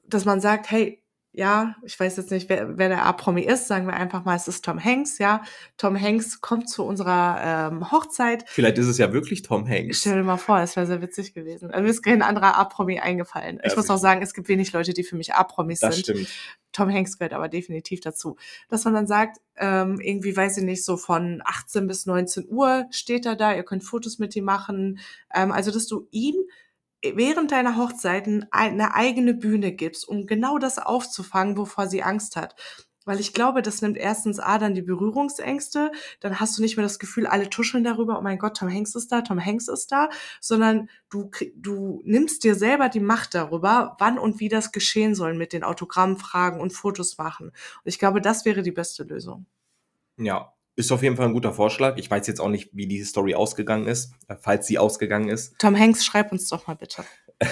[0.07, 1.00] dass man sagt, hey,
[1.33, 4.47] ja, ich weiß jetzt nicht, wer, wer der A-Promi ist, sagen wir einfach mal, es
[4.49, 5.41] ist Tom Hanks, ja.
[5.77, 10.01] Tom Hanks kommt zu unserer ähm, Hochzeit, Vielleicht ist es ja wirklich Tom Hanks.
[10.01, 11.71] Stell dir mal vor, es wäre sehr witzig gewesen.
[11.71, 13.59] Also mir ist kein anderer A-Promi eingefallen.
[13.63, 16.03] Ich Ja, muss auch sagen, es gibt wenig Leute, die für mich A-Promis Das sind.
[16.05, 16.27] stimmt.
[16.73, 18.37] Tom Hanks gehört aber definitiv dazu.
[18.69, 22.85] Dass man dann sagt, ähm, irgendwie, weiß ich nicht, so von 18 bis 19 Uhr
[22.91, 24.99] steht er da, ihr könnt Fotos mit ihm machen.
[25.33, 26.35] Ähm, also, dass du ihm
[27.03, 32.35] während deiner Hochzeit ein- eine eigene Bühne gibst, um genau das aufzufangen, wovor sie Angst
[32.35, 32.55] hat.
[33.03, 36.85] Weil ich glaube, das nimmt erstens A dann die Berührungsängste, dann hast du nicht mehr
[36.85, 39.91] das Gefühl, alle tuscheln darüber, oh mein Gott, Tom Hanks ist da, Tom Hanks ist
[39.91, 40.09] da,
[40.39, 45.33] sondern du, du nimmst dir selber die Macht darüber, wann und wie das geschehen soll
[45.33, 47.47] mit den Autogrammfragen und Fotos machen.
[47.47, 49.47] Und ich glaube, das wäre die beste Lösung.
[50.17, 51.97] Ja, ist auf jeden Fall ein guter Vorschlag.
[51.97, 55.57] Ich weiß jetzt auch nicht, wie die Story ausgegangen ist, äh, falls sie ausgegangen ist.
[55.59, 57.03] Tom Hanks, schreib uns doch mal bitte.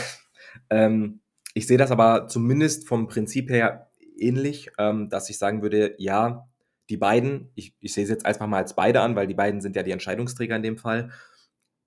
[0.72, 1.22] Ähm,
[1.54, 6.48] ich sehe das aber zumindest vom Prinzip her ähnlich, ähm, dass ich sagen würde, ja,
[6.90, 9.62] die beiden, ich, ich sehe es jetzt einfach mal als beide an, weil die beiden
[9.62, 11.12] sind ja die Entscheidungsträger in dem Fall,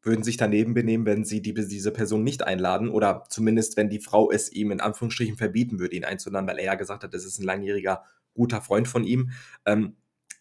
[0.02, 4.00] würden sich daneben benehmen, wenn sie die, diese Person nicht einladen oder zumindest, wenn die
[4.00, 7.24] Frau es ihm in Anführungsstrichen verbieten würde, ihn einzuladen, weil er ja gesagt hat, das
[7.24, 9.30] ist ein langjähriger guter Freund von ihm,
[9.66, 9.96] ähm,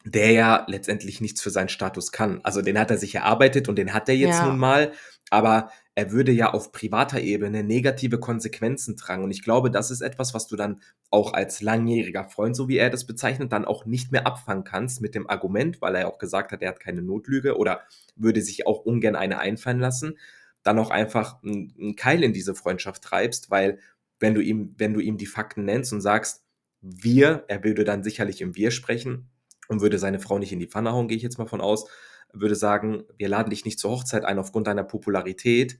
[0.06, 2.42] der ja letztendlich nichts für seinen Status kann.
[2.44, 4.48] Also den hat er sich erarbeitet und den hat er jetzt Ja.
[4.48, 4.94] nun mal,
[5.30, 9.24] aber er würde ja auf privater Ebene negative Konsequenzen tragen.
[9.24, 12.78] Und ich glaube, das ist etwas, was du dann auch als langjähriger Freund, so wie
[12.78, 16.18] er das bezeichnet, dann auch nicht mehr abfangen kannst mit dem Argument, weil er auch
[16.18, 17.82] gesagt hat, er hat keine Notlüge oder
[18.16, 20.18] würde sich auch ungern eine einfallen lassen,
[20.64, 23.80] dann auch einfach einen Keil in diese Freundschaft treibst, weil
[24.20, 26.44] wenn du ihm, wenn du ihm die Fakten nennst und sagst,
[26.82, 29.30] wir, er würde dann sicherlich im Wir sprechen
[29.72, 31.86] und würde seine Frau nicht in die Pfanne hauen, gehe ich jetzt mal von aus,
[32.34, 35.80] würde sagen, wir laden dich nicht zur Hochzeit ein aufgrund deiner Popularität,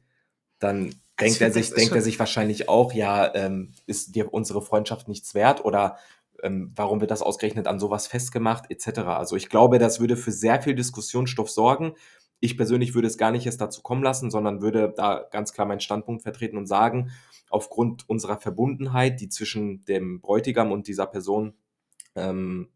[0.60, 4.62] dann Also denkt er sich, denkt er sich wahrscheinlich auch, ja, ähm, ist dir unsere
[4.62, 5.98] Freundschaft nichts wert oder
[6.42, 9.00] ähm, warum wird das ausgerechnet an sowas festgemacht, etc.
[9.00, 11.94] Also ich glaube, das würde für sehr viel Diskussionsstoff sorgen.
[12.40, 15.68] Ich persönlich würde es gar nicht erst dazu kommen lassen, sondern würde da ganz klar
[15.68, 17.12] meinen Standpunkt vertreten und sagen,
[17.50, 21.54] aufgrund unserer Verbundenheit, die zwischen dem Bräutigam und dieser Person
[22.16, 22.70] ähm,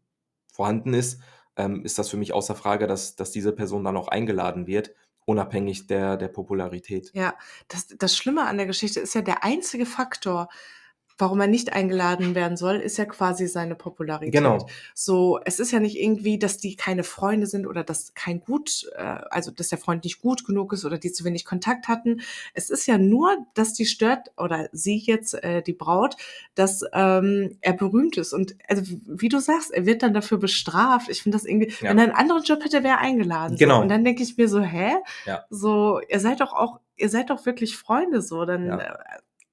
[0.56, 1.20] vorhanden ist,
[1.56, 4.92] ähm, ist das für mich außer Frage, dass, dass diese Person dann auch eingeladen wird,
[5.26, 7.10] unabhängig der, der Popularität.
[7.14, 7.34] Ja,
[7.68, 10.48] das, das Schlimme an der Geschichte ist ja der einzige Faktor,
[11.18, 14.32] warum er nicht eingeladen werden soll, ist ja quasi seine Popularität.
[14.32, 14.66] Genau.
[14.94, 18.88] So, es ist ja nicht irgendwie, dass die keine Freunde sind oder dass kein gut,
[18.96, 22.20] äh, also dass der Freund nicht gut genug ist oder die zu wenig Kontakt hatten.
[22.54, 26.16] Es ist ja nur, dass die stört oder sie jetzt äh, die Braut,
[26.54, 31.08] dass ähm, er berühmt ist und also wie du sagst, er wird dann dafür bestraft.
[31.08, 31.90] Ich finde das irgendwie, Ja.
[31.90, 33.56] wenn er einen anderen Job hätte, wäre er eingeladen.
[33.56, 33.76] Genau.
[33.76, 33.82] So.
[33.82, 34.94] Und dann denke ich mir so, hä?
[35.24, 35.44] Ja.
[35.50, 38.44] So, ihr seid doch auch, ihr seid doch wirklich Freunde so.
[38.44, 38.98] Dann, Ja.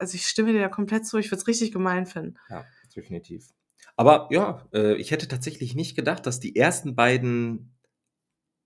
[0.04, 1.18] Also ich stimme dir da komplett zu.
[1.18, 2.36] Ich würde es richtig gemein finden.
[2.50, 3.48] Ja, definitiv.
[3.96, 7.74] Aber ja, äh, ich hätte tatsächlich nicht gedacht, dass die ersten beiden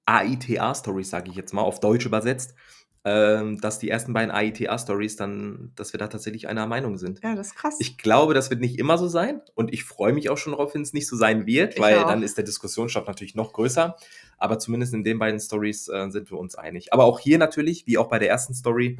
[0.07, 2.55] AITA-Stories, sage ich jetzt mal, auf Deutsch übersetzt,
[3.03, 7.21] ähm, dass die ersten beiden AITA-Stories dann, dass wir da tatsächlich einer Meinung sind.
[7.23, 7.75] Ja, das ist krass.
[7.79, 10.73] Ich glaube, das wird nicht immer so sein und ich freue mich auch schon darauf,
[10.73, 12.07] wenn es nicht so sein wird, Ich weil auch.
[12.07, 13.95] dann ist der Diskussionsstoff natürlich noch größer.
[14.37, 16.93] Aber zumindest in den beiden Stories äh, sind wir uns einig.
[16.93, 18.97] Aber auch hier natürlich, wie auch bei der ersten Story,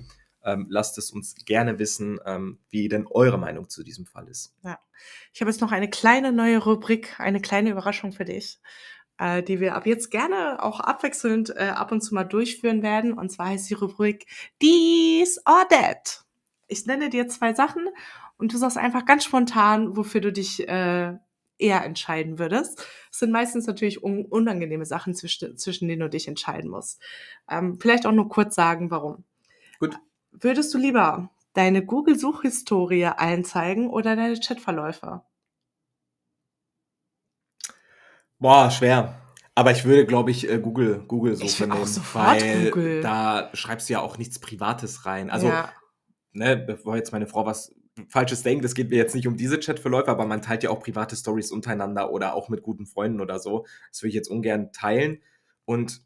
[0.47, 4.55] ähm, lasst es uns gerne wissen, ähm, wie denn eure Meinung zu diesem Fall ist.
[5.33, 8.59] Ich habe jetzt noch eine kleine neue Rubrik, eine kleine Überraschung für dich,
[9.19, 13.13] äh, die wir ab jetzt gerne auch abwechselnd äh, ab und zu mal durchführen werden.
[13.13, 14.25] Und zwar heißt die Rubrik
[14.61, 16.23] Dies or That.
[16.67, 17.87] Ich nenne dir zwei Sachen
[18.37, 21.13] und du sagst einfach ganz spontan, wofür du dich äh,
[21.59, 22.85] eher entscheiden würdest.
[23.11, 27.01] Es sind meistens natürlich un unangenehme Sachen, zwischen, zwischen denen du dich entscheiden musst.
[27.49, 29.25] Ähm, vielleicht auch nur kurz sagen, warum.
[29.79, 29.99] Gut.
[30.39, 35.23] Würdest du lieber deine Google-Suchhistorie allen zeigen oder deine Chatverläufe?
[38.39, 39.15] Boah, schwer.
[39.55, 43.01] Aber ich würde, glaube ich, äh, Google, Google Ich Suche will auch sofort weil Google.
[43.01, 45.31] da schreibst du ja auch nichts Privates rein.
[45.31, 45.73] Also, ja,
[46.33, 47.73] ne, bevor jetzt meine Frau was
[48.09, 50.79] Falsches denkt, es geht mir jetzt nicht um diese Chatverläufe, aber man teilt ja auch
[50.79, 53.65] private Stories untereinander oder auch mit guten Freunden oder so.
[53.91, 55.23] Das würde ich jetzt ungern teilen.
[55.65, 56.03] Und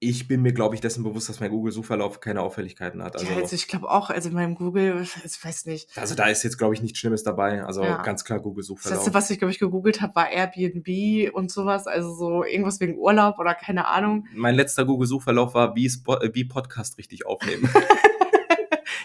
[0.00, 3.16] ich bin mir, glaube ich, dessen bewusst, dass mein Google-Suchverlauf keine Auffälligkeiten hat.
[3.16, 5.96] Also, ja, also ich glaube auch, also in meinem Google, ich weiß nicht.
[5.98, 7.64] also da ist jetzt, glaube ich, nichts Schlimmes dabei.
[7.64, 8.00] Also Ja.
[8.02, 8.98] ganz klar Das Google-Suchverlauf.
[8.98, 11.86] letzte, was ich, glaube ich, gegoogelt habe, war Airbnb und sowas.
[11.88, 14.26] Also so irgendwas wegen Urlaub oder keine Ahnung.
[14.34, 17.68] Mein letzter Google-Suchverlauf war, wie, Spo äh, wie Podcast richtig aufnehmen.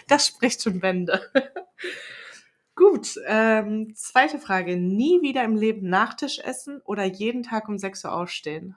[0.06, 1.18] Das spricht schon Bände.
[2.76, 4.76] Gut, ähm, zweite Frage.
[4.76, 8.76] Nie wieder im Leben Nachtisch essen oder jeden Tag um 6 Uhr aufstehen?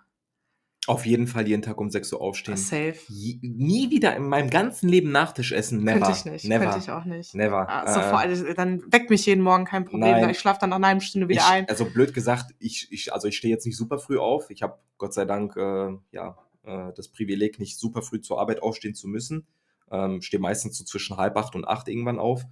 [0.88, 2.55] Auf jeden Fall jeden Tag um 6 Uhr aufstehen.
[2.55, 2.95] Safe.
[3.09, 5.83] Je, nie wieder in meinem ganzen Leben Nachtisch essen.
[5.83, 5.99] Never.
[5.99, 6.45] Könnte ich nicht.
[6.45, 6.63] Never.
[6.63, 7.35] Könnte ich auch nicht.
[7.35, 7.67] Never.
[7.67, 10.11] Ah, Äh, also dann weckt mich jeden Morgen kein Problem.
[10.11, 10.29] Nein.
[10.29, 11.67] Ich schlafe dann nach einer halben Stunde wieder ich, ein.
[11.67, 14.49] Also blöd gesagt, ich, ich, also ich stehe jetzt nicht super früh auf.
[14.49, 18.63] Ich habe Gott sei Dank äh, ja, äh, das Privileg, nicht super früh zur Arbeit
[18.63, 19.45] aufstehen zu müssen.
[19.91, 22.45] Ähm, stehe meistens so zwischen halb acht und acht irgendwann auf.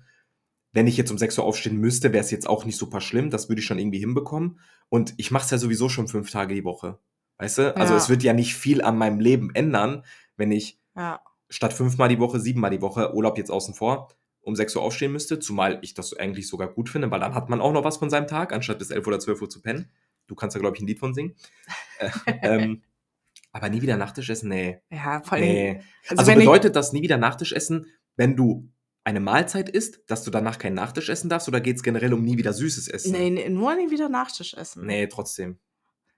[0.73, 3.29] Wenn ich jetzt um 6 Uhr aufstehen müsste, wäre es jetzt auch nicht super schlimm.
[3.29, 4.59] Das würde ich schon irgendwie hinbekommen.
[4.89, 6.99] Und ich mache es ja sowieso schon fünf Tage die Woche.
[7.37, 7.75] Weißt du?
[7.75, 7.97] Also Ja.
[7.97, 10.03] es wird ja nicht viel an meinem Leben ändern,
[10.37, 11.21] wenn ich Ja.
[11.49, 14.09] statt fünfmal die Woche, siebenmal die Woche, Urlaub jetzt außen vor,
[14.41, 17.49] um 6 Uhr aufstehen müsste, zumal ich das eigentlich sogar gut finde, weil dann hat
[17.49, 19.91] man auch noch was von seinem Tag, anstatt bis 11 oder 12 Uhr zu pennen.
[20.27, 21.35] Du kannst da, glaube ich, ein Lied von singen.
[21.99, 22.09] Äh,
[22.41, 22.81] ähm,
[23.53, 24.49] aber nie wieder Nachtisch essen?
[24.49, 24.79] Nee.
[24.89, 25.45] Ja, vor allem.
[25.45, 25.81] nee.
[26.09, 27.85] Also, Also bedeutet das nie wieder Nachtisch essen,
[28.17, 28.69] wenn du
[29.05, 32.23] eine Mahlzeit isst, dass du danach keinen Nachtisch essen darfst, oder geht es generell um
[32.23, 33.11] nie wieder süßes Essen?
[33.13, 34.85] nee, nee, nur nie wieder Nachtisch essen.
[34.87, 35.57] Nee, trotzdem.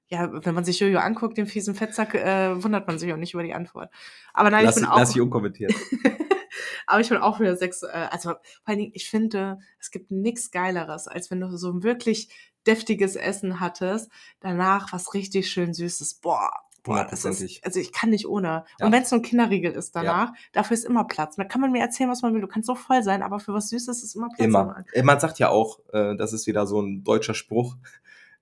[0.10, 3.34] Ja, wenn man sich Jojo anguckt, den fiesen Fettsack, äh, wundert man sich auch nicht
[3.34, 3.90] über die Antwort.
[4.34, 4.98] Aber nein, Lass, ich bin auch.
[4.98, 5.74] lass ich unkommentiert.
[6.88, 7.84] aber ich bin auch wieder sechs.
[7.84, 11.72] Äh, also vor allen Dingen, ich finde, es gibt nichts Geileres, als wenn du so
[11.72, 12.30] ein wirklich
[12.66, 16.16] deftiges Essen hattest, danach was richtig schön Süßes.
[16.16, 16.50] Boah.
[16.84, 18.64] Boah, das ist, also ich kann nicht ohne.
[18.80, 18.86] Ja.
[18.86, 21.36] Und wenn es nur ein Kinderriegel ist danach, dafür ist immer Platz.
[21.36, 22.40] Da kann man mir erzählen, was man will.
[22.40, 24.40] Du kannst so voll sein, aber für was Süßes ist immer Platz.
[24.40, 24.86] Immer.
[25.04, 27.76] Man sagt ja auch, äh, das ist wieder so ein deutscher Spruch,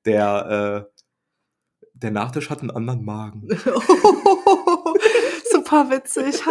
[0.05, 0.95] der, äh,
[1.96, 3.48] der Nachtisch hat einen anderen Magen.
[5.52, 6.41] Super witzig.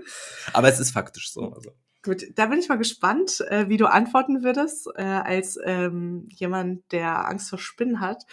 [0.52, 1.52] Aber es ist faktisch so.
[1.52, 1.70] Also.
[2.02, 6.90] Gut, da bin ich mal gespannt, äh, wie du antworten würdest, äh, als ähm, jemand,
[6.92, 8.24] der Angst vor Spinnen hat.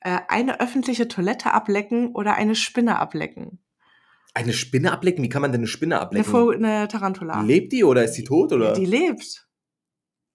[0.00, 3.58] Äh, eine öffentliche Toilette ablecken oder eine Spinne ablecken?
[4.32, 5.22] Eine Spinne ablecken?
[5.22, 6.30] Wie kann man denn eine Spinne Eine, ablecken?
[6.30, 7.42] Vogel- eine Tarantula.
[7.42, 8.52] Lebt die oder ist die tot?
[8.52, 8.72] Oder?
[8.72, 9.46] Die lebt.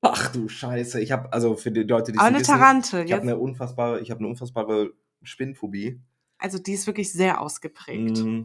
[0.01, 1.01] Ach du Scheiße.
[1.01, 3.03] Ich habe, also für die Leute, die Aber eine wissen, Tarante.
[3.03, 4.91] ich habe eine unfassbare, ich habe eine unfassbare
[5.23, 5.99] Spinnenphobie.
[6.37, 8.17] also die ist wirklich sehr ausgeprägt.
[8.23, 8.43] Mm.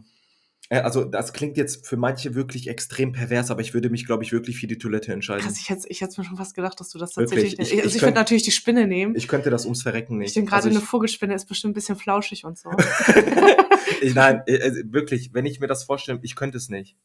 [0.69, 4.23] Äh, also, das klingt jetzt für manche wirklich extrem pervers, aber ich würde mich, glaube
[4.23, 5.43] ich, wirklich für die Toilette entscheiden.
[5.45, 7.71] Krass, ich hätte ich hätte mir schon fast gedacht, dass du das Wirklich, tatsächlich.
[7.71, 9.15] ich- also ich ich würde natürlich die Spinne nehmen.
[9.15, 10.29] Ich könnte das ums Verrecken nicht.
[10.29, 12.71] Ich denke gerade, also eine Vogelspinne ist bestimmt ein bisschen flauschig und so.
[14.01, 16.97] ich, nein, äh, äh, wirklich, wenn ich mir das vorstelle, ich könnte es nicht.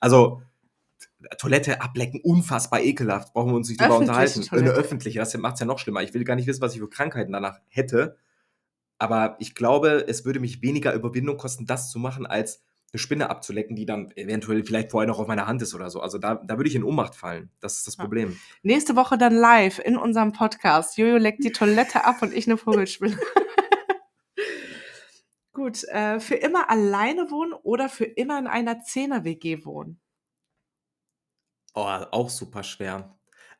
[0.00, 0.42] Also,
[1.38, 4.40] Toilette ablecken, unfassbar ekelhaft, brauchen wir uns nicht drüber unterhalten.
[4.40, 4.72] Eine Toilette.
[4.72, 6.02] öffentliche, das macht es ja noch schlimmer.
[6.02, 8.16] Ich will gar nicht wissen, was ich für Krankheiten danach hätte.
[8.98, 13.28] Aber ich glaube, es würde mich weniger Überwindung kosten, das zu machen, als eine Spinne
[13.28, 16.00] abzulecken, die dann eventuell vielleicht vorher noch auf meiner Hand ist oder so.
[16.00, 17.50] Also da, da würde ich in Ohnmacht fallen.
[17.60, 18.04] Das ist das Ja.
[18.04, 18.38] Problem.
[18.62, 20.96] Nächste Woche dann live in unserem Podcast.
[20.96, 23.18] Jojo leckt die Toilette ab und ich eine Vogelspinne.
[25.52, 30.00] Gut, äh, für immer alleine wohnen oder für immer in einer Zehner-WG wohnen?
[31.74, 33.16] Oh, auch super schwer.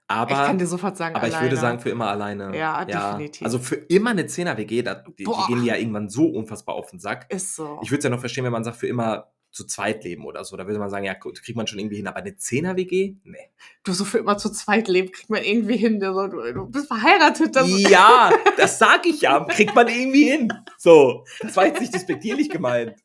[0.06, 2.56] Ich kann Aber, dir sofort sagen, aber ich würde sagen, für immer alleine.
[2.56, 3.44] Ja, definitiv.
[3.44, 6.98] Also für immer eine 10er-WG, da- die, die gehen ja irgendwann so unfassbar auf den
[6.98, 7.26] Sack.
[7.32, 7.78] Ist so.
[7.82, 10.44] Ich würde es ja noch verstehen, wenn man sagt, für immer zu zweit leben oder
[10.44, 10.56] so.
[10.56, 12.08] Da würde man sagen, ja, gut, kriegt man schon irgendwie hin.
[12.08, 13.14] Aber eine 10er-WG?
[13.22, 13.50] Nee.
[13.84, 16.00] du so für immer zu zweit leben, kriegt man irgendwie hin.
[16.00, 17.54] So, du, du bist verheiratet.
[17.54, 19.44] Das Ja, das sag ich ja.
[19.44, 20.52] Kriegt man irgendwie hin.
[20.76, 21.24] So.
[21.40, 22.96] Das war jetzt nicht despektierlich gemeint.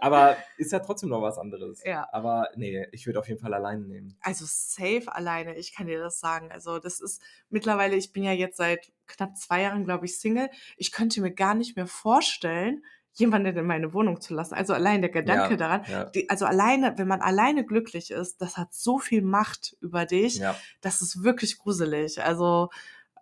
[0.00, 1.84] Aber ist ja trotzdem noch was anderes.
[1.84, 2.08] Ja.
[2.10, 4.16] Aber nee, ich würde auf jeden Fall alleine nehmen.
[4.20, 6.50] Also safe alleine, ich kann dir das sagen.
[6.50, 10.50] Also das ist mittlerweile, ich bin ja jetzt seit knapp zwei Jahren, glaube ich, Single.
[10.76, 12.82] Ich könnte mir gar nicht mehr vorstellen,
[13.18, 14.54] jemanden in meine Wohnung zu lassen.
[14.54, 15.82] Also allein der Gedanke Ja, daran.
[15.90, 16.04] Ja.
[16.04, 20.36] Die, also alleine, wenn man alleine glücklich ist, das hat so viel Macht über dich.
[20.36, 20.56] ja.
[20.80, 22.22] Das ist wirklich gruselig.
[22.22, 22.70] Also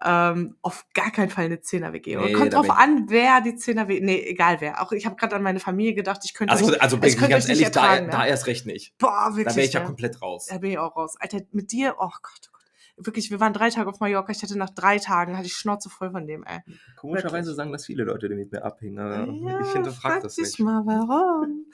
[0.05, 2.17] ähm, auf gar keinen Fall eine Zehner-WG.
[2.17, 4.83] Nee, kommt drauf an, wer die Zehner-WG, nee, egal wer.
[4.83, 7.17] Auch ich habe gerade an meine Familie gedacht, ich könnte Also, nicht, also bin ich
[7.17, 8.97] könnte ganz euch ehrlich, da, da erst recht nicht.
[8.99, 9.47] boah, wirklich.
[9.47, 10.47] Da wäre ich ja komplett raus.
[10.51, 11.17] Da bin ich auch raus.
[11.19, 12.56] Alter, mit dir, oh Gott, oh Gott.
[12.97, 14.33] Wirklich, wir waren drei Tage auf Mallorca.
[14.33, 16.61] Ich hatte nach drei Tagen, hatte ich Schnauze voll von dem, ey.
[16.97, 18.99] Komischerweise sagen das viele Leute, die mit mir abhängen.
[18.99, 20.61] aber Ja, ich hinterfrage frag das dich nicht.
[20.61, 21.67] mal, warum.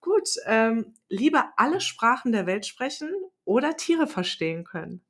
[0.00, 3.10] Gut, ähm, lieber alle Sprachen der Welt sprechen
[3.44, 5.02] oder Tiere verstehen können.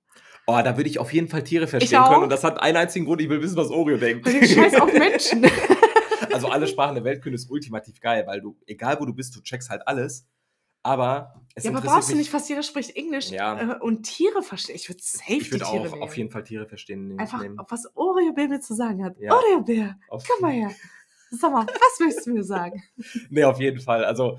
[0.47, 2.25] Oh, da würde ich auf jeden Fall Tiere verstehen können.
[2.25, 4.27] Und das hat einen einzigen Grund, ich will wissen, was Oreo denkt.
[4.27, 5.47] Den Scheiß auf Menschen.
[6.33, 9.37] also alle Sprachen der Welt können ist ultimativ geil, weil du, egal wo du bist,
[9.37, 10.27] du checkst halt alles.
[10.83, 13.75] Aber es ja, aber brauchst du nicht, fast jeder spricht Englisch Ja.
[13.75, 14.77] äh, und Tiere verstehen.
[14.77, 16.03] Ich würde safe ich würde auch nehmen.
[16.03, 17.19] auf jeden Fall Tiere verstehen.
[17.19, 17.59] Einfach, nehmen.
[17.69, 19.19] was Oreo Bär mir zu sagen hat.
[19.19, 19.33] Ja.
[19.35, 20.71] Oreo Bär, Auf, komm mal her.
[21.31, 22.83] Sag mal, was möchtest du mir sagen?
[23.31, 24.05] Nee, auf jeden Fall.
[24.05, 24.39] Also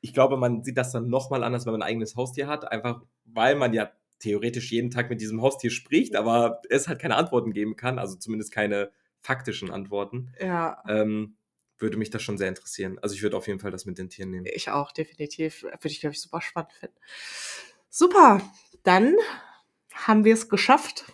[0.00, 2.70] ich glaube, man sieht das dann nochmal anders, wenn man ein eigenes Haustier hat.
[2.70, 7.16] Einfach weil man ja theoretisch jeden Tag mit diesem Haustier spricht, aber es halt keine
[7.16, 7.98] Antworten geben kann.
[7.98, 10.32] Also zumindest keine faktischen Antworten.
[10.40, 11.36] Ja, Ähm,
[11.78, 12.98] würde mich das schon sehr interessieren.
[13.00, 14.46] Also ich würde auf jeden Fall das mit den Tieren nehmen.
[14.46, 15.62] ich auch, definitiv.
[15.62, 16.96] Würde ich, glaube ich, super spannend finden.
[17.90, 18.40] Super,
[18.82, 19.14] dann
[19.92, 21.12] haben wir es geschafft.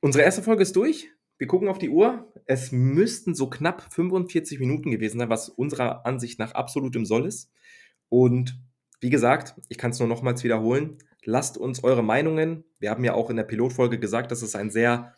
[0.00, 1.10] Unsere erste Folge ist durch.
[1.38, 2.32] Wir gucken auf die Uhr.
[2.46, 7.26] Es müssten so knapp 45 Minuten gewesen sein, was unserer Ansicht nach absolut im Soll
[7.26, 7.50] ist.
[8.08, 8.60] Und
[9.00, 10.98] wie gesagt, ich kann es nur nochmals wiederholen.
[11.24, 12.64] Lasst uns eure Meinungen.
[12.78, 15.14] Wir haben ja auch in der Pilotfolge gesagt, dass es ein sehr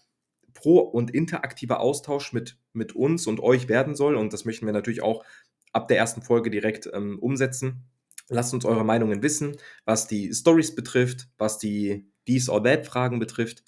[0.55, 4.14] pro- und interaktiver Austausch mit, mit uns und euch werden soll.
[4.16, 5.24] Und das möchten wir natürlich auch
[5.72, 7.84] ab der ersten Folge direkt ähm, umsetzen.
[8.28, 13.18] Lasst uns eure Meinungen wissen, was die Stories betrifft, was die Dies or That Fragen
[13.18, 13.64] betrifft.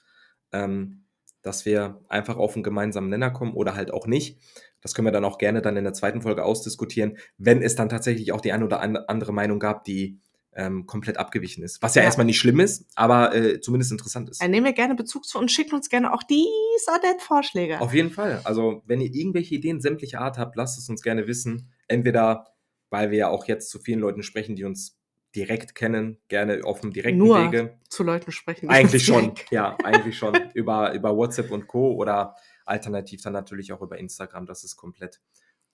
[0.52, 1.02] Ähm,
[1.46, 4.40] dass wir einfach auf einen gemeinsamen Nenner kommen oder halt auch nicht.
[4.80, 7.88] Das können wir dann auch gerne dann in der zweiten Folge ausdiskutieren, wenn es dann
[7.88, 10.18] tatsächlich auch die eine oder an- andere Meinung gab, die
[10.58, 11.82] ähm, komplett abgewichen ist.
[11.82, 12.06] Was ja, Ja.
[12.06, 14.42] erstmal nicht schlimm ist, aber äh, zumindest interessant ist.
[14.42, 16.48] Dann nehmen wir gerne Bezug zu und schicken uns gerne auch dies
[16.88, 17.80] oder das Vorschläge.
[17.80, 18.40] Auf jeden Fall.
[18.44, 21.70] Also, wenn ihr irgendwelche Ideen sämtlicher Art habt, lasst es uns gerne wissen.
[21.88, 22.46] Entweder,
[22.90, 24.98] weil wir ja auch jetzt zu vielen Leuten sprechen, die uns
[25.34, 27.78] direkt kennen, gerne auf dem direkten Nur Wege.
[27.90, 28.70] zu Leuten sprechen.
[28.70, 30.34] Eigentlich schon, ja, eigentlich schon.
[30.54, 31.92] über, über WhatsApp und Co.
[31.92, 32.34] oder
[32.64, 34.46] alternativ dann natürlich auch über Instagram.
[34.46, 35.20] Das ist komplett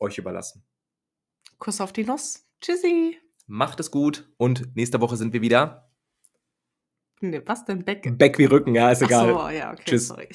[0.01, 0.65] euch überlassen.
[1.59, 2.45] Kuss auf die Nuss.
[2.61, 3.17] Tschüssi.
[3.55, 5.93] Macht es gut und nächste Woche sind wir wieder.
[7.21, 7.85] Nee, was denn?
[7.85, 8.17] Beck?
[8.17, 9.29] Back wie Rücken, ja, ist egal.
[9.29, 10.09] so, ja, okay, Tschüss.
[10.09, 10.29] sorry.